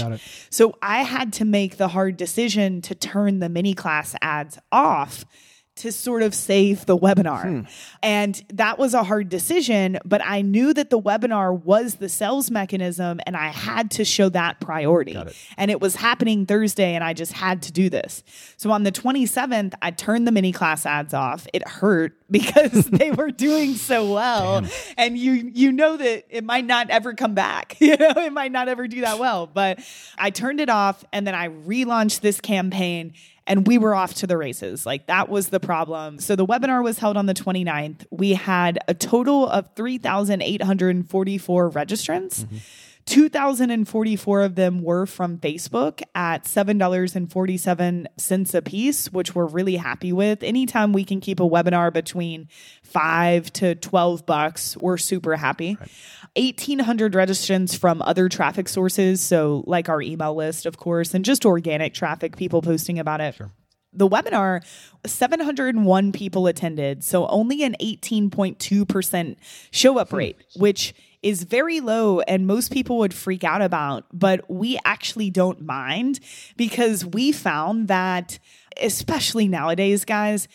So 0.50 0.76
I 0.82 1.04
had 1.04 1.34
to 1.34 1.46
make 1.46 1.78
the 1.78 1.88
hard 1.88 2.18
decision 2.18 2.82
to 2.84 2.96
turn 2.96 3.40
the 3.40 3.50
mini 3.50 3.74
class 3.74 4.16
ads 4.22 4.58
off 4.72 5.26
to 5.76 5.92
sort 5.92 6.22
of 6.22 6.36
save 6.36 6.86
the 6.86 6.98
webinar. 6.98 7.42
Hmm. 7.42 7.62
And 8.04 8.44
that 8.54 8.78
was 8.78 8.94
a 8.94 9.04
hard 9.04 9.30
decision, 9.30 9.98
but 10.06 10.22
I 10.24 10.42
knew 10.42 10.74
that 10.74 10.92
the 10.92 11.00
webinar 11.00 11.64
was 11.64 11.96
the 11.96 12.10
sales 12.10 12.52
mechanism 12.52 13.20
and 13.26 13.36
I 13.36 13.48
had 13.48 13.90
to 13.92 14.06
show 14.06 14.30
that 14.30 14.60
priority. 14.60 15.14
It. 15.14 15.36
And 15.58 15.72
it 15.72 15.82
was 15.82 15.96
happening 15.96 16.46
Thursday 16.46 16.94
and 16.94 17.04
I 17.04 17.14
just 17.14 17.34
had 17.34 17.64
to 17.64 17.72
do 17.72 17.90
this. 17.90 18.24
So 18.56 18.72
on 18.72 18.84
the 18.84 18.92
27th, 18.92 19.74
I 19.82 19.92
turned 19.92 20.28
the 20.28 20.32
mini 20.32 20.52
class 20.52 20.86
ads 20.86 21.14
off. 21.14 21.48
It 21.54 21.68
hurt 21.68 22.14
because 22.32 22.86
they 22.90 23.12
were 23.12 23.32
doing 23.32 23.76
so 23.76 24.14
well. 24.14 24.62
Damn. 24.62 24.72
And 24.98 25.18
you 25.18 25.52
you 25.54 25.72
know 25.72 25.98
that 25.98 26.26
it 26.30 26.44
might 26.44 26.66
not 26.66 26.90
ever 26.90 27.14
come 27.14 27.34
back. 27.34 27.78
You 27.84 27.98
know, 27.98 28.14
it 28.16 28.32
might 28.32 28.52
not 28.52 28.70
ever 28.70 28.88
do 28.88 29.02
that 29.02 29.20
well, 29.20 29.46
but 29.46 29.80
I 30.18 30.30
turned 30.30 30.62
it 30.62 30.70
off 30.70 31.04
and 31.12 31.28
then 31.28 31.36
I 31.36 31.50
relaunched 31.50 32.22
this 32.22 32.40
campaign 32.40 33.14
and 33.48 33.68
we 33.68 33.78
were 33.78 33.94
off 33.94 34.14
to 34.16 34.28
the 34.28 34.38
races. 34.38 34.86
Like 34.86 35.08
that 35.08 35.30
was 35.30 35.50
the 35.50 35.60
problem. 35.60 36.20
So 36.20 36.36
the 36.36 36.46
webinar 36.46 36.84
was 36.84 37.00
held 37.00 37.18
on 37.18 37.26
the 37.26 37.34
29th. 37.34 38.06
We 38.10 38.32
had 38.34 38.80
a 38.88 38.94
total 38.94 39.48
of 39.48 39.70
3,844 39.76 41.72
registrants. 41.72 42.46
Mm-hmm. 42.46 42.58
2,044 43.06 44.42
of 44.42 44.56
them 44.56 44.82
were 44.82 45.06
from 45.06 45.38
Facebook 45.38 46.02
at 46.16 46.46
$7.47 46.46 48.56
a 48.56 48.62
piece, 48.62 49.12
which 49.12 49.36
we're 49.36 49.46
really 49.46 49.76
happy 49.76 50.14
with. 50.14 50.42
Anytime 50.42 50.94
we 50.94 51.04
can 51.04 51.20
keep 51.20 51.42
a 51.42 51.44
webinar 51.44 51.92
between 51.92 52.48
5 52.84 53.52
to 53.54 53.74
12 53.76 54.26
bucks, 54.26 54.78
we're 54.78 54.98
super 54.98 55.36
happy. 55.36 55.78
Right. 55.80 55.90
1,800 56.36 57.14
registrants 57.14 57.78
from 57.78 58.02
other 58.02 58.30
traffic 58.30 58.70
sources. 58.70 59.22
So, 59.22 59.64
like 59.68 59.90
our 59.90 60.02
email 60.02 60.34
list, 60.34 60.66
of 60.66 60.78
course, 60.78 61.14
and 61.14 61.26
just 61.26 61.46
organic 61.46 61.94
traffic, 61.94 62.38
people 62.38 62.62
posting 62.62 63.00
about 63.00 63.20
it. 63.22 63.36
Sure. 63.36 63.52
the 63.92 64.08
webinar, 64.08 64.66
701 65.06 66.14
people 66.14 66.48
attended, 66.48 67.04
so 67.04 67.28
only 67.28 67.64
an 67.64 67.76
18.2% 67.80 69.36
show 69.72 70.00
up 70.00 70.10
hmm. 70.10 70.16
rate, 70.16 70.38
which 70.56 70.96
is 71.24 71.44
very 71.44 71.80
low 71.80 72.20
and 72.22 72.46
most 72.46 72.72
people 72.72 73.00
would 73.00 73.14
freak 73.14 73.44
out 73.44 73.62
about, 73.62 74.06
but 74.12 74.48
we 74.50 74.78
actually 74.86 75.30
don't 75.30 75.62
mind 75.62 76.20
because 76.58 77.06
we 77.06 77.32
found 77.32 77.88
that 77.88 78.38
especially 78.82 79.48
nowadays 79.48 80.06
guys, 80.06 80.48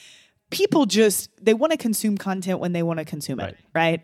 people 0.51 0.87
just 0.87 1.31
they 1.45 1.55
want 1.55 1.73
to 1.73 1.79
consume 1.79 2.17
content 2.17 2.61
when 2.61 2.73
they 2.73 2.83
want 2.83 2.99
to 2.99 3.05
consume 3.05 3.41
it, 3.41 3.57
right? 3.75 4.03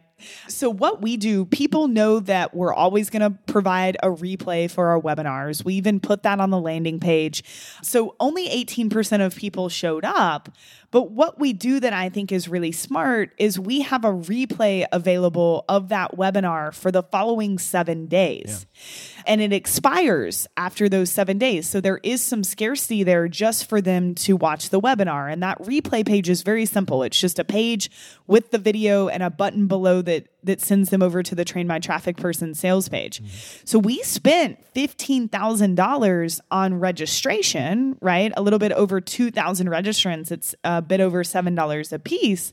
So, 0.49 0.71
what 0.71 1.03
we 1.03 1.17
do, 1.17 1.45
people 1.45 1.89
know 1.89 2.21
that 2.21 2.55
we're 2.55 2.73
always 2.73 3.11
going 3.11 3.23
to 3.23 3.39
provide 3.53 3.97
a 4.03 4.09
replay 4.09 4.71
for 4.71 4.89
our 4.89 5.01
webinars. 5.01 5.65
We 5.65 5.75
even 5.75 6.01
put 6.01 6.23
that 6.23 6.41
on 6.41 6.51
the 6.51 6.61
landing 6.61 7.01
page. 7.01 7.43
So, 7.83 8.15
only 8.21 8.49
18% 8.49 9.25
of 9.25 9.37
people 9.37 9.69
showed 9.69 10.05
up. 10.05 10.51
But 10.91 11.11
what 11.11 11.41
we 11.41 11.53
do 11.53 11.81
that 11.81 11.93
I 11.93 12.09
think 12.09 12.31
is 12.31 12.49
really 12.49 12.71
smart 12.71 13.33
is 13.37 13.59
we 13.59 13.81
have 13.81 14.05
a 14.05 14.13
replay 14.13 14.87
available 14.93 15.65
of 15.69 15.89
that 15.89 16.17
webinar 16.17 16.73
for 16.73 16.93
the 16.93 17.03
following 17.03 17.59
seven 17.59 18.07
days. 18.07 18.67
Yeah. 19.14 19.14
And 19.27 19.41
it 19.41 19.53
expires 19.53 20.47
after 20.57 20.89
those 20.89 21.11
seven 21.11 21.39
days. 21.39 21.69
So 21.69 21.81
there 21.81 22.01
is 22.03 22.23
some 22.23 22.45
scarcity 22.45 23.03
there 23.03 23.29
just 23.29 23.69
for 23.69 23.81
them 23.81 24.15
to 24.17 24.37
watch 24.37 24.71
the 24.71 24.81
webinar. 24.81 25.33
And 25.33 25.43
that 25.43 25.61
replay 25.63 26.07
page 26.07 26.29
is 26.29 26.43
very 26.43 26.67
simple. 26.67 27.03
It's 27.03 27.19
just 27.19 27.39
a 27.39 27.45
page 27.45 27.91
with 28.27 28.51
the 28.51 28.59
video 28.59 29.09
and 29.09 29.23
a 29.23 29.31
button 29.31 29.67
below 29.67 30.03
that 30.03 30.29
that 30.45 30.61
sends 30.61 30.91
them 30.91 31.03
over 31.03 31.23
to 31.23 31.35
the 31.35 31.45
train 31.45 31.67
my 31.67 31.79
traffic 31.79 32.17
person 32.17 32.55
sales 32.55 32.89
page. 32.89 33.19
Mm-hmm. 33.19 33.63
So 33.65 33.79
we 33.79 34.03
spent 34.03 34.59
$15,000 34.75 36.41
on 36.51 36.75
registration, 36.81 37.99
right? 38.01 38.33
A 38.37 38.43
little 38.43 38.59
bit 38.59 38.73
over 38.73 39.01
2,000 39.01 39.69
registrants. 39.69 40.31
It's 40.31 40.55
a 40.63 40.83
bit 40.83 41.01
over 41.01 41.25
$7 41.25 41.93
a 41.93 41.99
piece. 41.99 42.53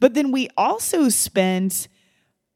But 0.00 0.14
then 0.14 0.32
we 0.32 0.50
also 0.56 1.08
spent 1.08 1.88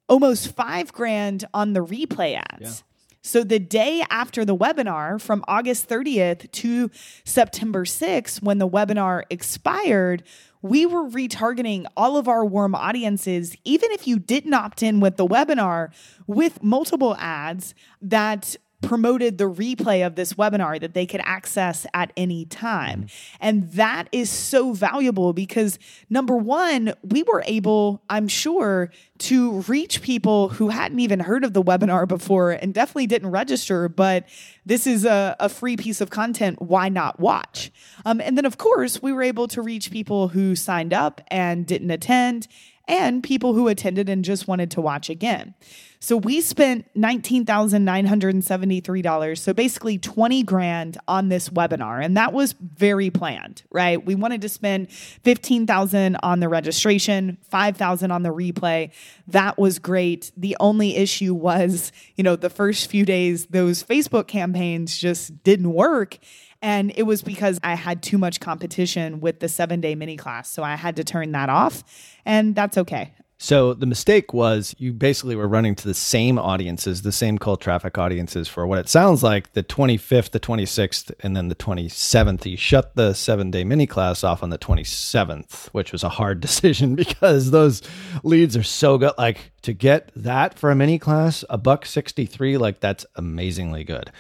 almost 0.09 0.55
5 0.55 0.93
grand 0.93 1.45
on 1.55 1.73
the 1.73 1.85
replay 1.85 2.37
ads. 2.37 2.61
Yeah. 2.61 2.92
So 3.25 3.45
the 3.45 3.61
day 3.61 4.05
after 4.11 4.45
the 4.45 4.57
webinar, 4.57 5.21
from 5.21 5.45
August 5.47 5.89
30th 5.89 6.51
to 6.51 6.91
September 7.25 7.85
6th, 7.85 8.43
when 8.43 8.59
the 8.59 8.69
webinar 8.69 9.23
expired, 9.31 10.25
we 10.61 10.87
were 10.87 11.09
retargeting 11.09 11.87
all 11.97 12.17
of 12.17 12.27
our 12.27 12.45
warm 12.45 12.75
audiences, 12.75 13.57
even 13.65 13.93
if 13.93 14.09
you 14.09 14.19
didn't 14.19 14.55
opt 14.55 14.83
in 14.83 14.99
with 14.99 15.17
the 15.17 15.27
webinar, 15.27 15.93
with 16.27 16.65
multiple 16.65 17.15
ads 17.19 17.77
that 18.01 18.57
promoted 18.83 19.39
the 19.39 19.49
replay 19.49 20.07
of 20.07 20.17
this 20.17 20.35
webinar 20.35 20.81
that 20.81 20.93
they 20.93 21.07
could 21.07 21.23
access 21.25 21.87
at 21.95 22.13
any 22.17 22.45
time. 22.45 23.07
And 23.41 23.71
that 23.73 24.09
is 24.13 24.29
so 24.29 24.73
valuable 24.73 25.33
because 25.33 25.79
number 26.11 26.37
one, 26.37 26.93
we 27.03 27.23
were 27.23 27.43
able, 27.47 28.03
I'm 28.11 28.29
sure, 28.29 28.91
to 29.19 29.61
reach 29.63 30.03
people 30.03 30.49
who 30.51 30.69
hadn't 30.69 31.01
even 31.01 31.21
heard 31.21 31.45
of 31.45 31.53
the 31.53 31.63
webinar 31.63 32.07
before 32.07 32.51
and 32.51 32.75
definitely 32.75 33.07
didn't 33.07 33.31
register, 33.31 33.89
but 33.89 34.29
this 34.67 34.87
is 34.87 35.05
a, 35.05 35.37
a 35.39 35.49
free 35.49 35.77
piece 35.77 36.01
of 36.01 36.11
content. 36.11 36.61
Why 36.61 36.89
not 36.89 37.21
watch? 37.21 37.71
Um, 38.05 38.21
and 38.21 38.37
then, 38.37 38.45
of 38.45 38.59
course, 38.59 39.01
we 39.01 39.13
were 39.13 39.23
able 39.23 39.49
to 39.49 39.63
reach 39.63 39.91
people 39.91 40.29
who 40.29 40.57
signed 40.57 40.93
up 40.93 41.21
and 41.29 41.67
didn't 41.67 41.91
attend 41.91 42.49
and 42.89 43.23
people 43.23 43.55
who 43.55 43.69
attended 43.69 44.09
and 44.09 44.25
just 44.25 44.49
wanted 44.49 44.71
to 44.73 44.81
watch 44.81 45.09
again. 45.09 45.55
So 46.03 46.17
we 46.17 46.41
spent 46.41 46.93
$19,973. 46.95 49.39
So 49.39 49.55
basically 49.55 49.99
20 49.99 50.43
grand 50.43 50.99
on 51.07 51.29
this 51.29 51.49
webinar. 51.49 52.05
And 52.05 52.17
that 52.17 52.33
was 52.33 52.55
very 52.55 53.09
planned, 53.09 53.63
right? 53.71 54.05
We 54.05 54.17
wanted 54.17 54.43
to 54.43 54.49
spend 54.49 54.91
15,000 54.91 56.17
on 56.25 56.41
the 56.41 56.49
registration, 56.49 57.39
5,000 57.49 58.11
on 58.11 58.25
the 58.25 58.31
replay. 58.31 58.91
That 59.29 59.59
was 59.59 59.79
great. 59.79 60.33
The 60.37 60.57
only 60.59 60.97
issue 60.97 61.35
was, 61.35 61.93
you 62.17 62.25
know, 62.25 62.35
the 62.35 62.51
first 62.51 62.91
few 62.91 63.05
days, 63.05 63.47
those 63.47 63.85
Facebook 63.85 64.27
campaigns 64.27 64.99
just 64.99 65.45
didn't 65.45 65.73
work. 65.73 66.19
And 66.61 66.93
it 66.97 67.05
was 67.05 67.23
because 67.23 67.61
I 67.63 67.77
had 67.77 68.03
too 68.03 68.19
much 68.19 68.41
competition 68.41 69.21
with 69.21 69.39
the 69.39 69.49
seven 69.49 69.81
day 69.81 69.95
mini 69.95 70.17
class. 70.17 70.51
So 70.51 70.65
I 70.65 70.75
had 70.75 70.97
to 70.97 71.05
turn 71.05 71.31
that 71.31 71.49
off. 71.49 71.85
And 72.25 72.57
that's 72.57 72.77
okay. 72.77 73.13
So 73.43 73.75
the 73.75 73.87
mistake 73.87 74.33
was 74.33 74.73
you 74.79 74.93
basically 74.93 75.35
were 75.35 75.49
running 75.49 75.75
to 75.75 75.89
the 75.89 75.95
same 75.95 76.39
audiences, 76.39 77.03
the 77.03 77.11
same 77.11 77.39
cold 77.39 77.61
traffic 77.61 77.99
audiences 77.99 78.47
for 78.47 78.69
what 78.69 78.79
it 78.79 78.89
sounds 78.89 79.25
like 79.25 79.53
the 79.53 79.65
25th, 79.65 80.31
the 80.31 80.39
26th, 80.39 81.11
and 81.25 81.37
then 81.37 81.49
the 81.49 81.57
27th. 81.57 82.47
You 82.47 82.57
shut 82.57 82.95
the 82.95 83.15
seven 83.15 83.51
day 83.51 83.65
mini 83.65 83.89
class 83.89 84.23
off 84.23 84.45
on 84.45 84.51
the 84.51 84.59
27th, 84.59 85.71
which 85.71 85.91
was 85.91 86.05
a 86.05 86.09
hard 86.09 86.41
decision 86.41 86.95
because 86.95 87.51
those 87.51 87.83
leads 88.23 88.57
are 88.57 88.63
so 88.63 88.97
good. 88.97 89.15
Like 89.19 89.51
to 89.63 89.73
get 89.73 90.13
that 90.15 90.57
for 90.57 90.71
a 90.71 90.77
mini 90.77 91.01
class, 91.01 91.45
a 91.51 91.59
buck 91.59 91.85
63, 91.85 92.59
like 92.59 92.79
that's 92.79 93.05
amazingly 93.17 93.83
good. 93.83 94.13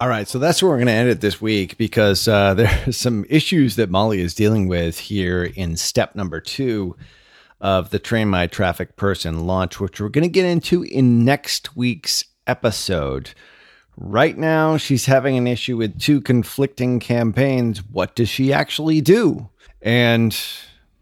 All 0.00 0.08
right, 0.08 0.26
so 0.26 0.38
that's 0.38 0.62
where 0.62 0.70
we're 0.70 0.78
going 0.78 0.86
to 0.86 0.92
end 0.94 1.10
it 1.10 1.20
this 1.20 1.42
week 1.42 1.76
because 1.76 2.26
uh, 2.26 2.54
there 2.54 2.82
are 2.86 2.92
some 2.92 3.26
issues 3.28 3.76
that 3.76 3.90
Molly 3.90 4.22
is 4.22 4.32
dealing 4.32 4.68
with 4.68 4.98
here 4.98 5.44
in 5.44 5.76
step 5.76 6.14
number 6.14 6.40
two 6.40 6.96
of 7.62 7.90
the 7.90 8.00
Train 8.00 8.28
My 8.28 8.48
Traffic 8.48 8.96
Person 8.96 9.46
launch, 9.46 9.80
which 9.80 10.00
we're 10.00 10.08
going 10.08 10.24
to 10.24 10.28
get 10.28 10.44
into 10.44 10.82
in 10.82 11.24
next 11.24 11.76
week's 11.76 12.24
episode. 12.46 13.30
Right 13.96 14.36
now, 14.36 14.76
she's 14.76 15.06
having 15.06 15.38
an 15.38 15.46
issue 15.46 15.76
with 15.76 16.00
two 16.00 16.20
conflicting 16.20 16.98
campaigns. 16.98 17.78
What 17.78 18.16
does 18.16 18.28
she 18.28 18.52
actually 18.52 19.00
do? 19.00 19.48
And 19.80 20.36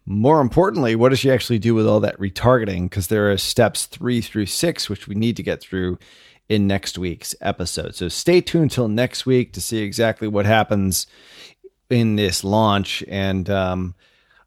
more 0.04 0.40
importantly, 0.40 0.94
what 0.96 1.08
does 1.08 1.20
she 1.20 1.30
actually 1.30 1.58
do 1.58 1.74
with 1.74 1.86
all 1.86 2.00
that 2.00 2.18
retargeting? 2.18 2.84
Because 2.84 3.06
there 3.06 3.30
are 3.30 3.38
steps 3.38 3.86
three 3.86 4.20
through 4.20 4.46
six, 4.46 4.90
which 4.90 5.08
we 5.08 5.14
need 5.14 5.36
to 5.36 5.42
get 5.42 5.62
through 5.62 5.98
in 6.50 6.66
next 6.66 6.98
week's 6.98 7.34
episode. 7.40 7.94
So 7.94 8.08
stay 8.08 8.42
tuned 8.42 8.72
till 8.72 8.88
next 8.88 9.24
week 9.24 9.54
to 9.54 9.60
see 9.62 9.78
exactly 9.78 10.28
what 10.28 10.44
happens 10.44 11.06
in 11.88 12.16
this 12.16 12.44
launch. 12.44 13.02
And 13.08 13.48
um, 13.48 13.94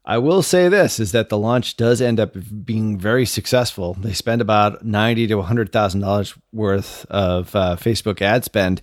I 0.04 0.18
will 0.18 0.42
say 0.42 0.68
this 0.68 1.00
is 1.00 1.12
that 1.12 1.30
the 1.30 1.38
launch 1.38 1.76
does 1.76 2.02
end 2.02 2.20
up 2.20 2.36
being 2.64 2.98
very 2.98 3.24
successful. 3.24 3.94
They 3.94 4.12
spend 4.12 4.42
about 4.42 4.84
ninety 4.84 5.26
to 5.28 5.40
hundred 5.40 5.72
thousand 5.72 6.00
dollars 6.00 6.34
worth 6.52 7.06
of 7.06 7.54
uh, 7.56 7.76
Facebook 7.76 8.20
ad 8.20 8.44
spend 8.44 8.82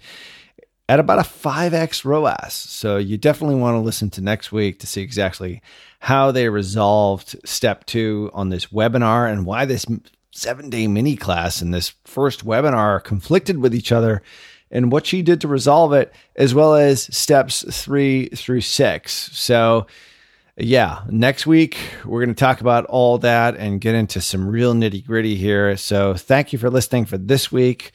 at 0.89 0.99
about 0.99 1.19
a 1.19 1.23
five 1.23 1.75
x 1.75 2.03
ROAS. 2.03 2.53
So 2.53 2.97
you 2.97 3.17
definitely 3.17 3.55
want 3.55 3.75
to 3.75 3.79
listen 3.79 4.09
to 4.11 4.21
next 4.21 4.51
week 4.51 4.79
to 4.79 4.87
see 4.87 5.01
exactly 5.01 5.61
how 5.99 6.31
they 6.31 6.49
resolved 6.49 7.35
step 7.45 7.85
two 7.85 8.31
on 8.33 8.49
this 8.49 8.67
webinar 8.67 9.31
and 9.31 9.45
why 9.45 9.65
this 9.65 9.85
seven 10.31 10.71
day 10.71 10.87
mini 10.87 11.15
class 11.15 11.61
and 11.61 11.71
this 11.71 11.93
first 12.03 12.43
webinar 12.43 13.03
conflicted 13.03 13.59
with 13.59 13.75
each 13.75 13.91
other 13.91 14.23
and 14.71 14.91
what 14.91 15.05
she 15.05 15.21
did 15.21 15.41
to 15.41 15.47
resolve 15.47 15.93
it, 15.93 16.13
as 16.35 16.55
well 16.55 16.73
as 16.73 17.03
steps 17.15 17.63
three 17.83 18.29
through 18.29 18.61
six. 18.61 19.29
So, 19.37 19.85
yeah, 20.57 21.01
next 21.09 21.47
week 21.47 21.77
we're 22.05 22.23
going 22.23 22.35
to 22.35 22.39
talk 22.39 22.61
about 22.61 22.85
all 22.85 23.17
that 23.19 23.57
and 23.57 23.81
get 23.81 23.95
into 23.95 24.21
some 24.21 24.47
real 24.47 24.73
nitty 24.73 25.05
gritty 25.05 25.35
here. 25.35 25.75
So, 25.77 26.13
thank 26.13 26.53
you 26.53 26.59
for 26.59 26.69
listening 26.69 27.05
for 27.05 27.17
this 27.17 27.51
week. 27.51 27.91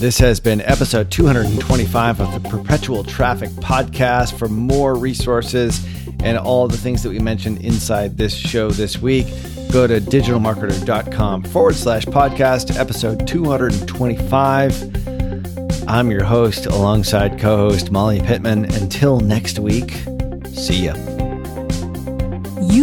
This 0.00 0.18
has 0.18 0.40
been 0.40 0.62
episode 0.62 1.10
225 1.10 2.20
of 2.20 2.32
the 2.32 2.40
Perpetual 2.48 3.04
Traffic 3.04 3.50
Podcast. 3.50 4.38
For 4.38 4.48
more 4.48 4.94
resources 4.94 5.86
and 6.24 6.38
all 6.38 6.68
the 6.68 6.78
things 6.78 7.02
that 7.02 7.10
we 7.10 7.18
mentioned 7.18 7.60
inside 7.60 8.16
this 8.16 8.34
show 8.34 8.70
this 8.70 9.02
week, 9.02 9.26
go 9.70 9.86
to 9.86 10.00
digitalmarketer.com 10.00 11.42
forward 11.44 11.74
slash 11.74 12.06
podcast, 12.06 12.78
episode 12.78 13.26
225. 13.26 15.86
I'm 15.86 16.10
your 16.10 16.24
host 16.24 16.64
alongside 16.64 17.38
co 17.38 17.68
host 17.68 17.90
Molly 17.90 18.20
Pittman. 18.20 18.64
Until 18.66 19.20
next 19.20 19.58
week, 19.58 19.90
see 20.46 20.86
ya. 20.86 21.09